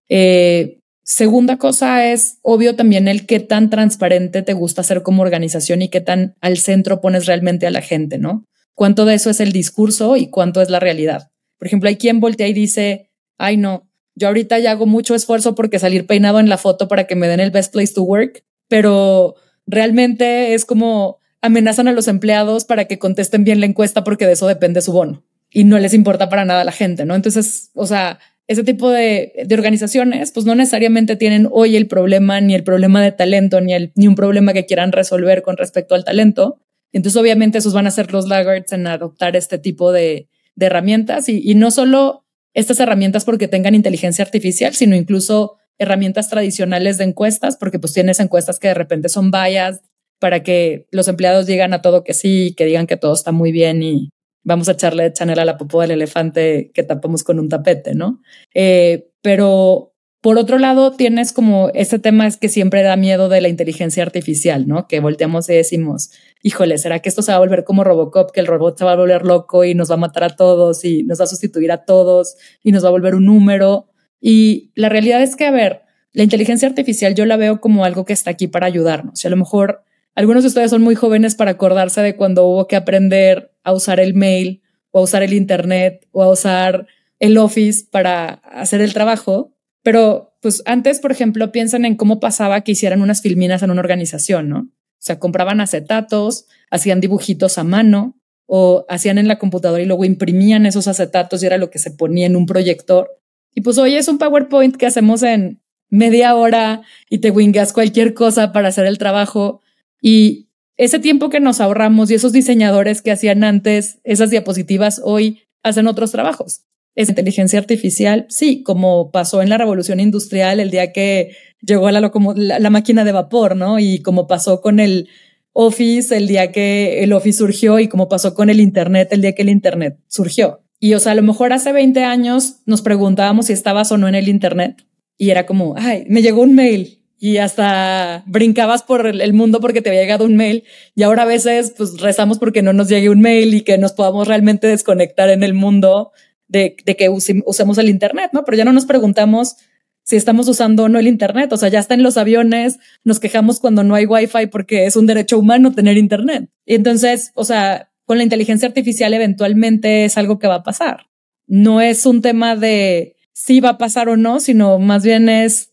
[0.09, 5.81] Eh, segunda cosa es, obvio, también el qué tan transparente te gusta ser como organización
[5.81, 8.43] y qué tan al centro pones realmente a la gente, ¿no?
[8.75, 11.31] Cuánto de eso es el discurso y cuánto es la realidad.
[11.57, 15.55] Por ejemplo, hay quien voltea y dice, ay, no, yo ahorita ya hago mucho esfuerzo
[15.55, 18.43] porque salir peinado en la foto para que me den el best place to work,
[18.67, 19.35] pero
[19.65, 24.33] realmente es como amenazan a los empleados para que contesten bien la encuesta porque de
[24.33, 27.15] eso depende su bono y no les importa para nada a la gente, ¿no?
[27.15, 32.41] Entonces, o sea, ese tipo de, de, organizaciones, pues no necesariamente tienen hoy el problema,
[32.41, 35.95] ni el problema de talento, ni, el, ni un problema que quieran resolver con respecto
[35.95, 36.59] al talento.
[36.91, 41.29] Entonces, obviamente, esos van a ser los laggards en adoptar este tipo de, de herramientas
[41.29, 42.25] y, y no solo
[42.55, 48.19] estas herramientas porque tengan inteligencia artificial, sino incluso herramientas tradicionales de encuestas, porque pues tienes
[48.19, 49.81] encuestas que de repente son vallas
[50.19, 53.51] para que los empleados digan a todo que sí, que digan que todo está muy
[53.51, 54.09] bien y
[54.43, 58.21] vamos a echarle chanel a la popó del elefante que tapamos con un tapete, ¿no?
[58.53, 63.39] Eh, pero por otro lado, tienes como este tema es que siempre da miedo de
[63.39, 64.85] la inteligencia artificial, ¿no?
[64.85, 66.11] Que volteamos y decimos,
[66.43, 68.93] híjole, ¿será que esto se va a volver como Robocop, que el robot se va
[68.93, 71.71] a volver loco y nos va a matar a todos y nos va a sustituir
[71.71, 73.87] a todos y nos va a volver un número?
[74.19, 78.03] Y la realidad es que, a ver, la inteligencia artificial yo la veo como algo
[78.03, 79.23] que está aquí para ayudarnos.
[79.23, 79.83] Y a lo mejor
[80.19, 84.01] algunos de ustedes son muy jóvenes para acordarse de cuando hubo que aprender a usar
[84.01, 84.61] el mail
[84.91, 86.87] o a usar el Internet o a usar
[87.19, 89.53] el Office para hacer el trabajo.
[89.81, 93.79] Pero pues antes, por ejemplo, piensan en cómo pasaba que hicieran unas filminas en una
[93.79, 94.59] organización, ¿no?
[94.59, 100.03] O sea, compraban acetatos, hacían dibujitos a mano o hacían en la computadora y luego
[100.03, 103.09] imprimían esos acetatos y era lo que se ponía en un proyector.
[103.55, 108.13] Y pues hoy es un PowerPoint que hacemos en media hora y te wingas cualquier
[108.13, 109.61] cosa para hacer el trabajo.
[110.01, 115.41] Y ese tiempo que nos ahorramos y esos diseñadores que hacían antes esas diapositivas hoy
[115.63, 116.61] hacen otros trabajos.
[116.95, 121.99] Es inteligencia artificial, sí, como pasó en la revolución industrial el día que llegó la,
[121.99, 123.79] la, la máquina de vapor, ¿no?
[123.79, 125.09] Y como pasó con el
[125.53, 129.33] Office el día que el Office surgió y como pasó con el Internet el día
[129.33, 130.61] que el Internet surgió.
[130.79, 134.07] Y o sea, a lo mejor hace 20 años nos preguntábamos si estabas o no
[134.07, 134.85] en el Internet
[135.17, 139.81] y era como, ay, me llegó un mail y hasta brincabas por el mundo porque
[139.81, 140.63] te había llegado un mail
[140.95, 143.91] y ahora a veces pues rezamos porque no nos llegue un mail y que nos
[143.91, 146.11] podamos realmente desconectar en el mundo
[146.47, 148.43] de, que usemos el Internet, ¿no?
[148.45, 149.57] Pero ya no nos preguntamos
[150.03, 153.19] si estamos usando o no el Internet, o sea, ya está en los aviones, nos
[153.19, 156.49] quejamos cuando no hay Wi-Fi porque es un derecho humano tener Internet.
[156.65, 161.07] Y entonces, o sea, con la inteligencia artificial eventualmente es algo que va a pasar.
[161.45, 165.68] No es un tema de si va a pasar o no, sino más bien es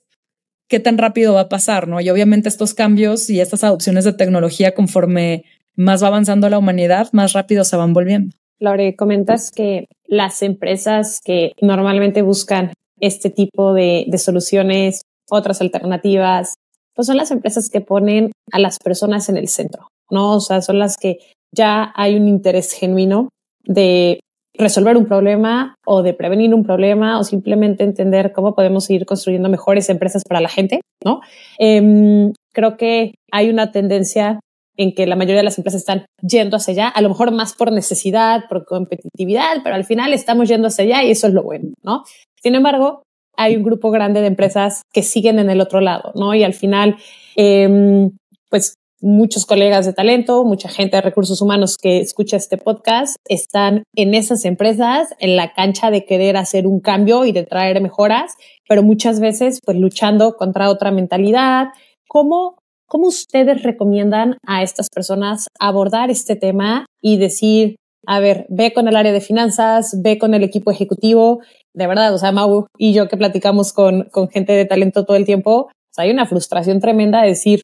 [0.68, 2.00] qué tan rápido va a pasar, ¿no?
[2.00, 5.44] Y obviamente estos cambios y estas adopciones de tecnología conforme
[5.76, 8.34] más va avanzando la humanidad, más rápido se van volviendo.
[8.58, 16.54] Laure, comentas que las empresas que normalmente buscan este tipo de, de soluciones, otras alternativas,
[16.94, 20.36] pues son las empresas que ponen a las personas en el centro, ¿no?
[20.36, 21.18] O sea, son las que
[21.52, 23.28] ya hay un interés genuino
[23.64, 24.20] de
[24.58, 29.48] resolver un problema o de prevenir un problema o simplemente entender cómo podemos ir construyendo
[29.48, 31.20] mejores empresas para la gente, ¿no?
[31.58, 34.40] Eh, creo que hay una tendencia
[34.76, 37.54] en que la mayoría de las empresas están yendo hacia allá, a lo mejor más
[37.54, 41.42] por necesidad, por competitividad, pero al final estamos yendo hacia allá y eso es lo
[41.42, 42.04] bueno, ¿no?
[42.42, 43.02] Sin embargo,
[43.36, 46.34] hay un grupo grande de empresas que siguen en el otro lado, ¿no?
[46.34, 46.96] Y al final,
[47.36, 48.08] eh,
[48.50, 53.82] pues muchos colegas de talento, mucha gente de recursos humanos que escucha este podcast están
[53.94, 58.34] en esas empresas, en la cancha de querer hacer un cambio y de traer mejoras,
[58.68, 61.68] pero muchas veces pues luchando contra otra mentalidad.
[62.08, 67.76] ¿Cómo, cómo ustedes recomiendan a estas personas abordar este tema y decir,
[68.06, 71.40] a ver, ve con el área de finanzas, ve con el equipo ejecutivo,
[71.74, 75.16] de verdad, o sea, Mau y yo que platicamos con, con gente de talento todo
[75.16, 75.68] el tiempo,
[75.98, 77.62] hay una frustración tremenda de decir,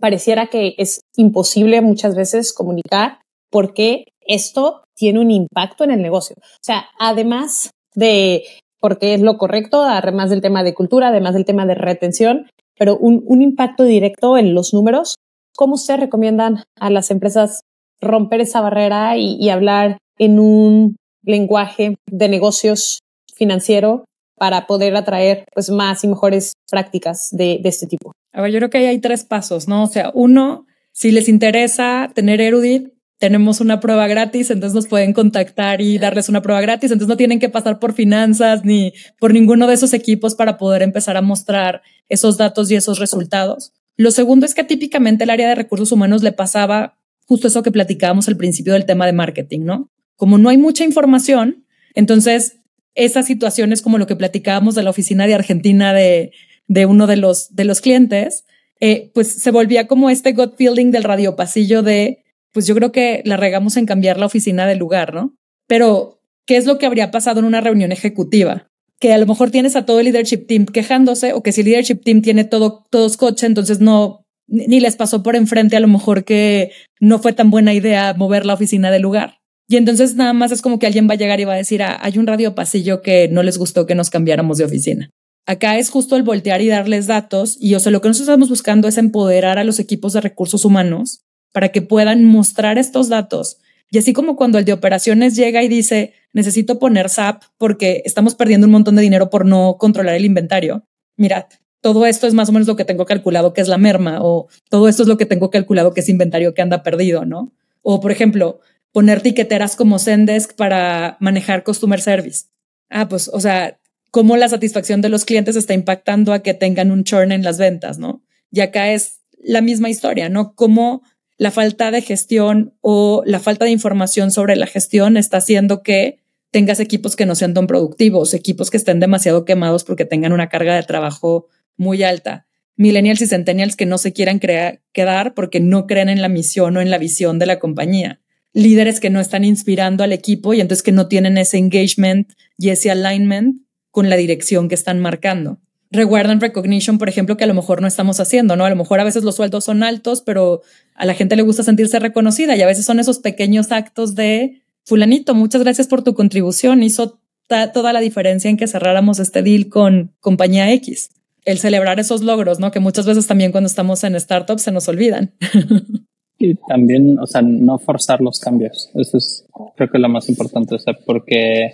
[0.00, 3.20] pareciera que es imposible muchas veces comunicar
[3.50, 6.36] porque esto tiene un impacto en el negocio.
[6.38, 8.44] O sea, además de
[8.80, 12.48] porque es lo correcto, además del tema de cultura, además del tema de retención,
[12.78, 15.16] pero un, impacto directo en los números.
[15.54, 17.60] ¿Cómo ustedes recomiendan a las empresas
[18.00, 23.00] romper esa barrera y hablar en un lenguaje de negocios
[23.34, 24.04] financiero
[24.40, 28.12] para poder atraer pues más y mejores prácticas de, de este tipo.
[28.32, 29.82] A ver, yo creo que ahí hay tres pasos, ¿no?
[29.82, 32.88] O sea, uno, si les interesa tener Erudit,
[33.18, 37.18] tenemos una prueba gratis, entonces nos pueden contactar y darles una prueba gratis, entonces no
[37.18, 41.22] tienen que pasar por finanzas ni por ninguno de esos equipos para poder empezar a
[41.22, 43.74] mostrar esos datos y esos resultados.
[43.98, 47.72] Lo segundo es que típicamente el área de recursos humanos le pasaba justo eso que
[47.72, 49.90] platicábamos al principio del tema de marketing, ¿no?
[50.16, 52.59] Como no hay mucha información, entonces
[52.94, 56.32] esas situaciones como lo que platicábamos de la oficina de Argentina de,
[56.66, 58.44] de uno de los, de los clientes,
[58.80, 63.22] eh, pues se volvía como este gut feeling del radiopasillo de, pues yo creo que
[63.24, 65.34] la regamos en cambiar la oficina del lugar, ¿no?
[65.66, 68.68] Pero, ¿qué es lo que habría pasado en una reunión ejecutiva?
[68.98, 71.68] Que a lo mejor tienes a todo el leadership team quejándose o que si el
[71.68, 75.88] leadership team tiene todo, todos coche, entonces no, ni les pasó por enfrente a lo
[75.88, 79.39] mejor que no fue tan buena idea mover la oficina del lugar.
[79.70, 81.80] Y entonces nada más es como que alguien va a llegar y va a decir,
[81.84, 85.10] ah, hay un radio pasillo que no les gustó que nos cambiáramos de oficina.
[85.46, 87.56] Acá es justo el voltear y darles datos.
[87.60, 90.64] Y o sea, lo que nosotros estamos buscando es empoderar a los equipos de recursos
[90.64, 91.20] humanos
[91.52, 93.58] para que puedan mostrar estos datos.
[93.92, 98.34] Y así como cuando el de operaciones llega y dice, necesito poner SAP porque estamos
[98.34, 100.82] perdiendo un montón de dinero por no controlar el inventario.
[101.16, 101.44] Mirad,
[101.80, 104.48] todo esto es más o menos lo que tengo calculado que es la merma o
[104.68, 107.52] todo esto es lo que tengo calculado que es inventario que anda perdido, ¿no?
[107.82, 108.58] O por ejemplo,
[108.92, 112.46] poner tiqueteras como Zendesk para manejar customer service.
[112.88, 113.78] Ah, pues, o sea,
[114.10, 117.58] cómo la satisfacción de los clientes está impactando a que tengan un churn en las
[117.58, 118.22] ventas, ¿no?
[118.50, 120.54] Y acá es la misma historia, ¿no?
[120.54, 121.02] Cómo
[121.38, 126.18] la falta de gestión o la falta de información sobre la gestión está haciendo que
[126.50, 130.48] tengas equipos que no sean tan productivos, equipos que estén demasiado quemados porque tengan una
[130.48, 132.46] carga de trabajo muy alta.
[132.76, 136.80] Millennials y centennials que no se quieran quedar porque no creen en la misión o
[136.80, 138.20] en la visión de la compañía.
[138.52, 142.70] Líderes que no están inspirando al equipo y entonces que no tienen ese engagement y
[142.70, 147.54] ese alignment con la dirección que están marcando reward recognition, por ejemplo, que a lo
[147.54, 148.64] mejor no estamos haciendo, ¿no?
[148.64, 150.62] A lo mejor a veces los sueldos son altos, pero
[150.94, 154.62] a la gente le gusta sentirse reconocida y a veces son esos pequeños actos de
[154.84, 159.68] fulanito, muchas gracias por tu contribución, hizo toda la diferencia en que cerráramos este deal
[159.68, 161.10] con compañía X.
[161.44, 162.70] El celebrar esos logros, ¿no?
[162.70, 165.34] Que muchas veces también cuando estamos en startups se nos olvidan.
[166.42, 168.90] Y también, o sea, no forzar los cambios.
[168.94, 171.66] Eso es, creo que es lo más importante, o sea, porque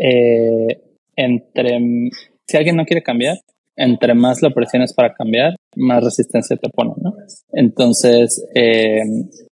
[0.00, 0.82] eh,
[1.16, 2.10] entre
[2.46, 3.38] si alguien no quiere cambiar,
[3.74, 7.14] entre más la presiones para cambiar, más resistencia te pone, ¿no?
[7.52, 9.00] Entonces, eh,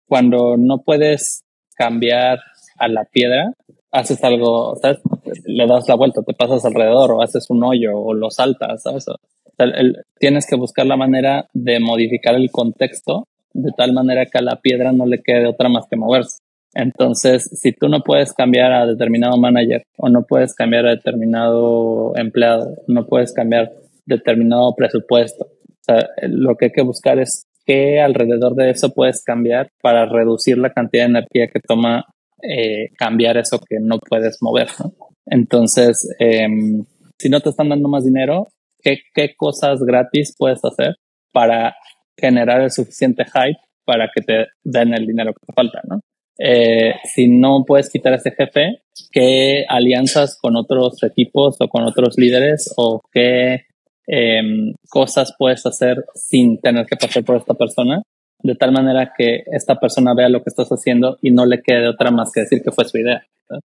[0.08, 1.42] cuando no puedes
[1.76, 2.40] cambiar
[2.78, 3.52] a la piedra,
[3.92, 4.98] haces algo, ¿sabes?
[5.44, 9.06] Le das la vuelta, te pasas alrededor o haces un hoyo o lo saltas, ¿sabes?
[10.18, 14.60] tienes que buscar la manera de modificar el contexto de tal manera que a la
[14.60, 16.38] piedra no le quede otra más que moverse.
[16.74, 22.12] Entonces, si tú no puedes cambiar a determinado manager o no puedes cambiar a determinado
[22.16, 23.72] empleado, no puedes cambiar
[24.06, 25.46] determinado presupuesto,
[26.22, 30.72] lo que hay que buscar es qué alrededor de eso puedes cambiar para reducir la
[30.72, 32.04] cantidad de energía que toma
[32.42, 34.68] eh, cambiar eso que no puedes mover.
[35.26, 36.84] Entonces, em,
[37.18, 38.48] si no te están dando más dinero,
[38.82, 40.96] ¿qué, ¿qué cosas gratis puedes hacer
[41.32, 41.74] para
[42.20, 46.00] generar el suficiente hype para que te den el dinero que te falta, ¿no?
[46.42, 48.80] Eh, si no puedes quitar a ese jefe,
[49.12, 53.66] qué alianzas con otros equipos o con otros líderes o qué
[54.06, 58.02] em, cosas puedes hacer sin tener que pasar por esta persona,
[58.42, 61.88] de tal manera que esta persona vea lo que estás haciendo y no le quede
[61.88, 63.22] otra más que decir que fue su idea.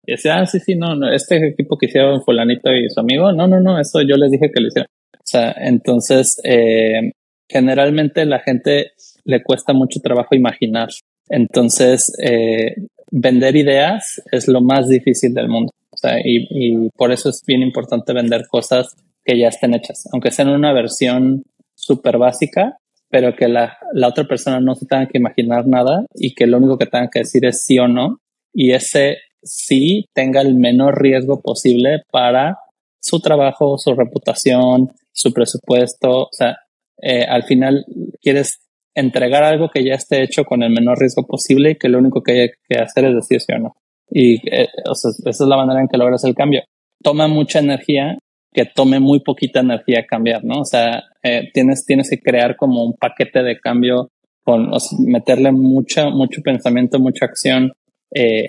[0.06, 3.32] Y decir, ah, sí, sí, no, no, este equipo que hicieron fulanito y su amigo,
[3.32, 4.88] no, no, no, eso yo les dije que lo hicieron.
[5.14, 7.12] O sea, entonces, eh,
[7.52, 8.94] generalmente la gente
[9.26, 10.90] le cuesta mucho trabajo imaginar
[11.32, 12.76] entonces, eh,
[13.10, 15.72] vender ideas es lo más difícil del mundo.
[15.92, 20.32] O sea, y, por eso es bien importante vender cosas que ya estén hechas, aunque
[20.32, 21.44] sean una versión
[21.74, 22.78] súper básica,
[23.10, 26.58] pero que la, la, otra persona no se tenga que imaginar nada y que lo
[26.58, 28.18] único que tenga que decir es sí o no.
[28.54, 32.58] Y ese sí tenga el menor riesgo posible para
[33.00, 36.24] su trabajo, su reputación, su presupuesto.
[36.24, 36.58] O sea,
[37.02, 37.86] eh, al final
[38.22, 38.60] quieres
[38.94, 42.22] entregar algo que ya esté hecho con el menor riesgo posible y que lo único
[42.22, 43.76] que hay que hacer es decir sí o no.
[44.10, 46.64] Y eh, esa es la manera en que logras el cambio.
[47.02, 48.18] Toma mucha energía
[48.54, 50.60] que tome muy poquita energía cambiar, ¿no?
[50.60, 54.10] O sea, eh, tienes, tienes que crear como un paquete de cambio
[54.44, 57.72] con meterle mucha, mucho pensamiento, mucha acción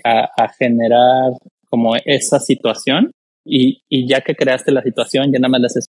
[0.05, 1.31] a, a, generar
[1.71, 3.13] como esa situación
[3.45, 5.87] y, y, ya que creaste la situación, ya nada más le haces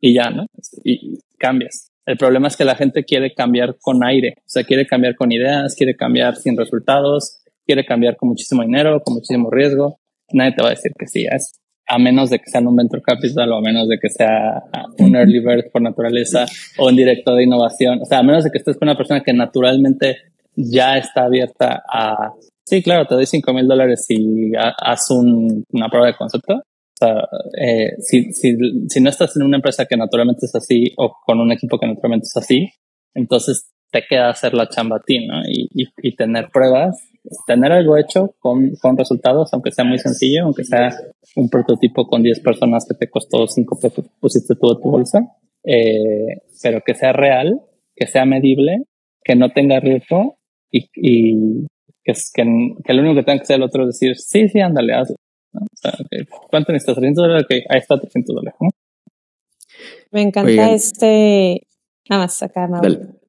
[0.00, 0.46] y ya, ¿no?
[0.84, 1.91] Y cambias.
[2.04, 5.30] El problema es que la gente quiere cambiar con aire, o sea, quiere cambiar con
[5.30, 10.00] ideas, quiere cambiar sin resultados, quiere cambiar con muchísimo dinero, con muchísimo riesgo.
[10.32, 13.02] Nadie te va a decir que sí, es a menos de que sea un venture
[13.02, 14.62] capital o a menos de que sea
[14.98, 16.46] un early bird por naturaleza
[16.78, 18.00] o un director de innovación.
[18.00, 20.16] O sea, a menos de que estés con una persona que naturalmente
[20.54, 22.32] ya está abierta a,
[22.64, 26.62] sí, claro, te doy 5 mil dólares y haz un, una prueba de concepto
[27.04, 27.28] sea,
[27.60, 28.56] eh, si, si,
[28.88, 31.86] si, no estás en una empresa que naturalmente es así o con un equipo que
[31.86, 32.70] naturalmente es así,
[33.14, 35.42] entonces te queda hacer la chamba a ti, ¿no?
[35.46, 36.96] Y, y, y tener pruebas,
[37.46, 40.90] tener algo hecho con, con, resultados, aunque sea muy sencillo, aunque sea
[41.36, 45.20] un prototipo con 10 personas que te costó 5 pesos, pusiste todo tu bolsa,
[45.64, 47.60] eh, pero que sea real,
[47.94, 48.84] que sea medible,
[49.22, 50.38] que no tenga riesgo
[50.70, 51.66] y, y
[52.02, 52.44] que, que,
[52.84, 55.16] que, lo único que tenga que hacer el otro es decir, sí, sí, ándale, hazlo.
[56.50, 56.96] ¿Cuánto necesitas?
[56.96, 57.44] 300 dólares.
[57.44, 58.54] Ok, ahí está 300 dólares.
[60.10, 61.62] Me encanta este.
[62.08, 62.68] Nada más acá,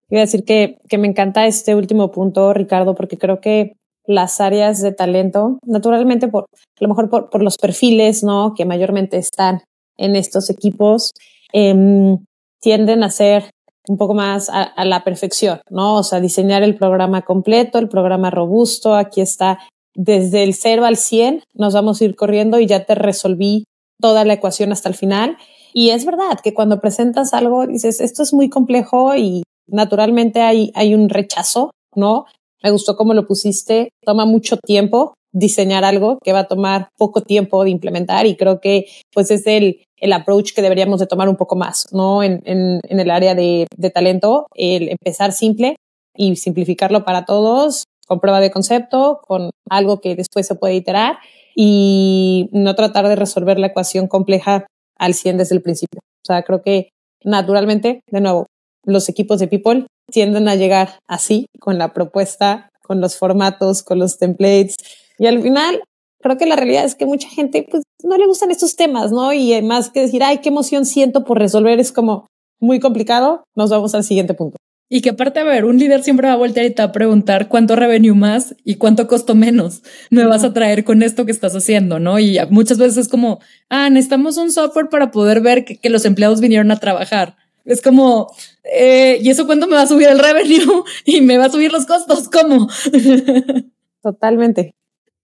[0.09, 3.73] Iba a decir que, que me encanta este último punto, Ricardo, porque creo que
[4.05, 8.53] las áreas de talento, naturalmente por, a lo mejor por, por los perfiles, ¿no?
[8.55, 9.61] Que mayormente están
[9.97, 11.13] en estos equipos,
[11.51, 12.17] eh,
[12.59, 13.49] tienden a ser
[13.87, 15.97] un poco más a, a, la perfección, ¿no?
[15.97, 19.59] O sea, diseñar el programa completo, el programa robusto, aquí está
[19.95, 23.65] desde el 0 al 100, nos vamos a ir corriendo y ya te resolví
[23.99, 25.37] toda la ecuación hasta el final.
[25.73, 30.71] Y es verdad que cuando presentas algo dices, esto es muy complejo y naturalmente hay,
[30.75, 32.25] hay un rechazo, ¿no?
[32.61, 37.21] Me gustó cómo lo pusiste, toma mucho tiempo diseñar algo que va a tomar poco
[37.21, 41.27] tiempo de implementar y creo que pues es el, el approach que deberíamos de tomar
[41.27, 42.21] un poco más, ¿no?
[42.23, 45.75] En, en, en el área de, de talento, el empezar simple
[46.15, 51.17] y simplificarlo para todos con prueba de concepto, con algo que después se puede iterar
[51.55, 54.67] y no tratar de resolver la ecuación compleja
[54.99, 55.99] al 100 desde el principio.
[55.99, 56.89] O sea, creo que
[57.23, 58.45] naturalmente, de nuevo,
[58.85, 63.97] los equipos de People tienden a llegar así, con la propuesta, con los formatos, con
[63.97, 64.75] los templates.
[65.17, 65.81] Y al final,
[66.21, 69.33] creo que la realidad es que mucha gente pues, no le gustan estos temas, ¿no?
[69.33, 72.27] Y más que decir, ay, qué emoción siento por resolver, es como
[72.59, 73.43] muy complicado.
[73.55, 74.57] Nos vamos al siguiente punto.
[74.89, 76.91] Y que aparte, a ver, un líder siempre va a voltear y te va a
[76.91, 79.81] preguntar cuánto revenue más y cuánto costo menos
[80.11, 82.19] me vas a traer con esto que estás haciendo, ¿no?
[82.19, 86.05] Y muchas veces es como, ah, necesitamos un software para poder ver que, que los
[86.05, 87.37] empleados vinieron a trabajar.
[87.65, 90.83] Es como, eh, ¿y eso cuánto me va a subir el revenue?
[91.05, 92.67] Y me va a subir los costos, ¿cómo?
[94.03, 94.75] Totalmente.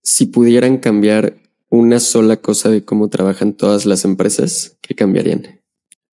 [0.01, 1.35] Si pudieran cambiar
[1.69, 5.58] una sola cosa de cómo trabajan todas las empresas, ¿qué cambiarían?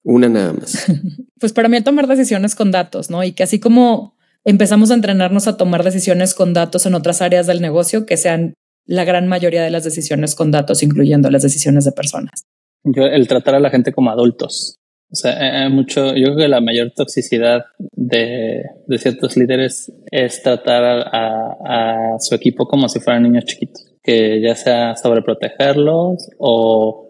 [0.07, 0.87] Una nada más.
[1.39, 3.23] Pues para mí tomar decisiones con datos, ¿no?
[3.23, 7.47] Y que así como empezamos a entrenarnos a tomar decisiones con datos en otras áreas
[7.47, 8.55] del negocio, que sean
[8.87, 12.47] la gran mayoría de las decisiones con datos, incluyendo las decisiones de personas.
[12.85, 14.79] Yo, el tratar a la gente como adultos.
[15.13, 20.43] O sea, hay mucho, yo creo que la mayor toxicidad de, de ciertos líderes es
[20.43, 27.06] tratar a, a, su equipo como si fueran niños chiquitos, que ya sea sobreprotegerlos o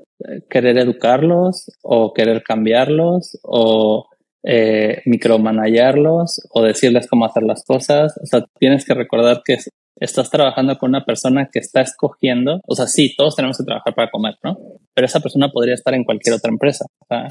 [0.48, 4.06] querer educarlos o querer cambiarlos o
[4.42, 5.02] eh,
[6.50, 8.14] o decirles cómo hacer las cosas.
[8.22, 9.58] O sea, tienes que recordar que
[9.98, 13.94] estás trabajando con una persona que está escogiendo, o sea, sí, todos tenemos que trabajar
[13.94, 14.56] para comer, ¿no?
[14.94, 16.84] Pero esa persona podría estar en cualquier otra empresa.
[17.00, 17.26] O sea,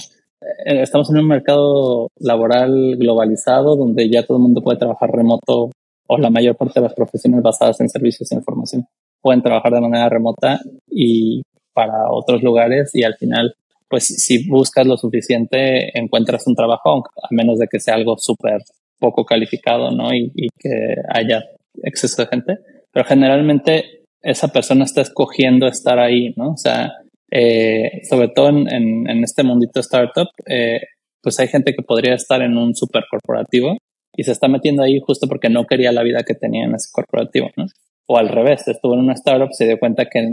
[0.66, 5.72] eh, estamos en un mercado laboral globalizado donde ya todo el mundo puede trabajar remoto
[6.08, 8.86] o la mayor parte de las profesiones basadas en servicios de información
[9.26, 11.42] pueden trabajar de manera remota y
[11.76, 13.54] para otros lugares y al final,
[13.88, 18.62] pues si buscas lo suficiente, encuentras un trabajo, a menos de que sea algo súper
[18.98, 20.14] poco calificado, ¿no?
[20.14, 21.44] Y, y, que haya
[21.84, 22.58] exceso de gente.
[22.92, 26.52] Pero generalmente esa persona está escogiendo estar ahí, ¿no?
[26.52, 26.94] O sea,
[27.30, 30.80] eh, sobre todo en, en, en, este mundito startup, eh,
[31.22, 33.78] pues hay gente que podría estar en un super corporativo
[34.16, 36.90] y se está metiendo ahí justo porque no quería la vida que tenía en ese
[36.92, 37.66] corporativo, ¿no?
[38.08, 40.32] O al revés, estuvo en una startup, se dio cuenta que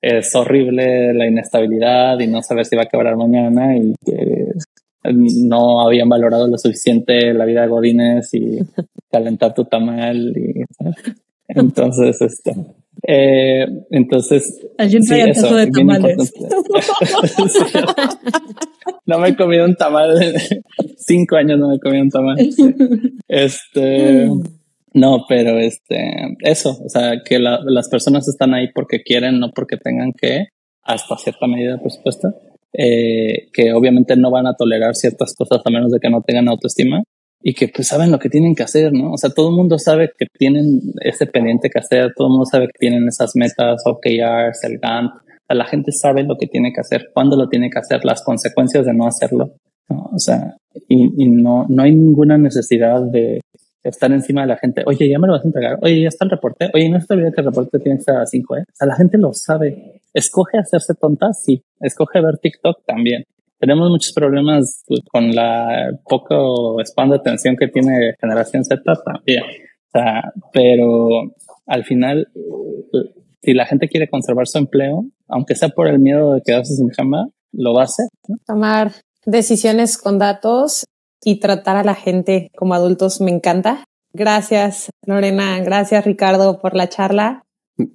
[0.00, 4.52] es horrible la inestabilidad y no saber si va a quebrar mañana y que
[5.04, 8.58] no habían valorado lo suficiente la vida de Godines y
[9.10, 10.64] calentar tu tamal y
[11.48, 12.54] entonces este
[13.06, 16.32] eh, entonces sí, eso, de tamales
[19.06, 20.18] no me he comido un tamal
[20.96, 22.36] cinco años no me he comido un tamal.
[23.28, 24.57] Este mm.
[24.94, 29.50] No, pero este, eso, o sea, que la, las personas están ahí porque quieren, no
[29.50, 30.48] porque tengan que,
[30.82, 32.34] hasta cierta medida, por supuesto,
[32.72, 36.48] eh, que obviamente no van a tolerar ciertas cosas a menos de que no tengan
[36.48, 37.02] autoestima
[37.42, 39.12] y que pues saben lo que tienen que hacer, ¿no?
[39.12, 42.46] O sea, todo el mundo sabe que tienen ese pendiente que hacer, todo el mundo
[42.46, 45.12] sabe que tienen esas metas, OKRs, el Gantt,
[45.48, 48.84] la gente sabe lo que tiene que hacer, cuándo lo tiene que hacer, las consecuencias
[48.84, 49.52] de no hacerlo,
[49.88, 50.10] ¿no?
[50.12, 50.56] O sea,
[50.88, 53.40] y, y no, no hay ninguna necesidad de,
[53.82, 54.82] estar encima de la gente.
[54.86, 55.78] Oye, ya me lo vas a entregar.
[55.82, 56.70] Oye, ya está el reporte.
[56.74, 58.60] Oye, no se olvide que el reporte tiene que estar a 5, ¿eh?
[58.62, 60.02] O sea, la gente lo sabe.
[60.12, 61.62] Escoge hacerse tonta, sí.
[61.80, 63.24] Escoge ver TikTok también.
[63.58, 69.42] Tenemos muchos problemas con la poco spam de atención que tiene generación Z también.
[69.42, 71.34] O sea, pero
[71.66, 72.28] al final,
[73.42, 76.90] si la gente quiere conservar su empleo, aunque sea por el miedo de quedarse sin
[76.90, 78.06] chamba, lo va a hacer.
[78.46, 78.92] Tomar
[79.26, 80.84] decisiones con datos
[81.24, 83.84] y tratar a la gente como adultos me encanta.
[84.12, 85.60] Gracias, Lorena.
[85.60, 87.44] Gracias, Ricardo, por la charla.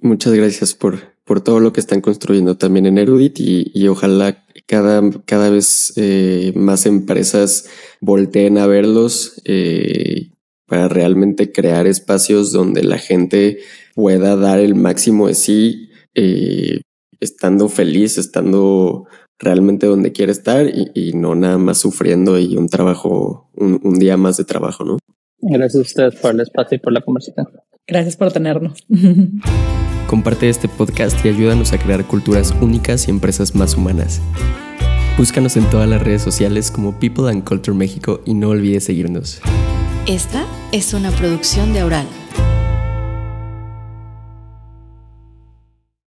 [0.00, 5.02] Muchas gracias por, por todo lo que están construyendo también en Erudit y, ojalá cada,
[5.26, 7.68] cada vez eh, más empresas
[8.00, 10.30] volteen a verlos eh,
[10.66, 13.58] para realmente crear espacios donde la gente
[13.94, 16.80] pueda dar el máximo de sí, eh,
[17.20, 19.06] estando feliz, estando
[19.38, 23.98] realmente donde quiere estar y, y, no nada más sufriendo y un trabajo, un, un,
[23.98, 24.98] día más de trabajo, ¿no?
[25.40, 27.46] Gracias a ustedes por el espacio y por la conversación.
[27.86, 28.86] Gracias por tenernos.
[30.08, 34.20] Comparte este podcast y ayúdanos a crear culturas únicas y empresas más humanas.
[35.18, 39.40] Búscanos en todas las redes sociales como People and Culture México y no olvides seguirnos.
[40.06, 42.06] Esta es una producción de Aural.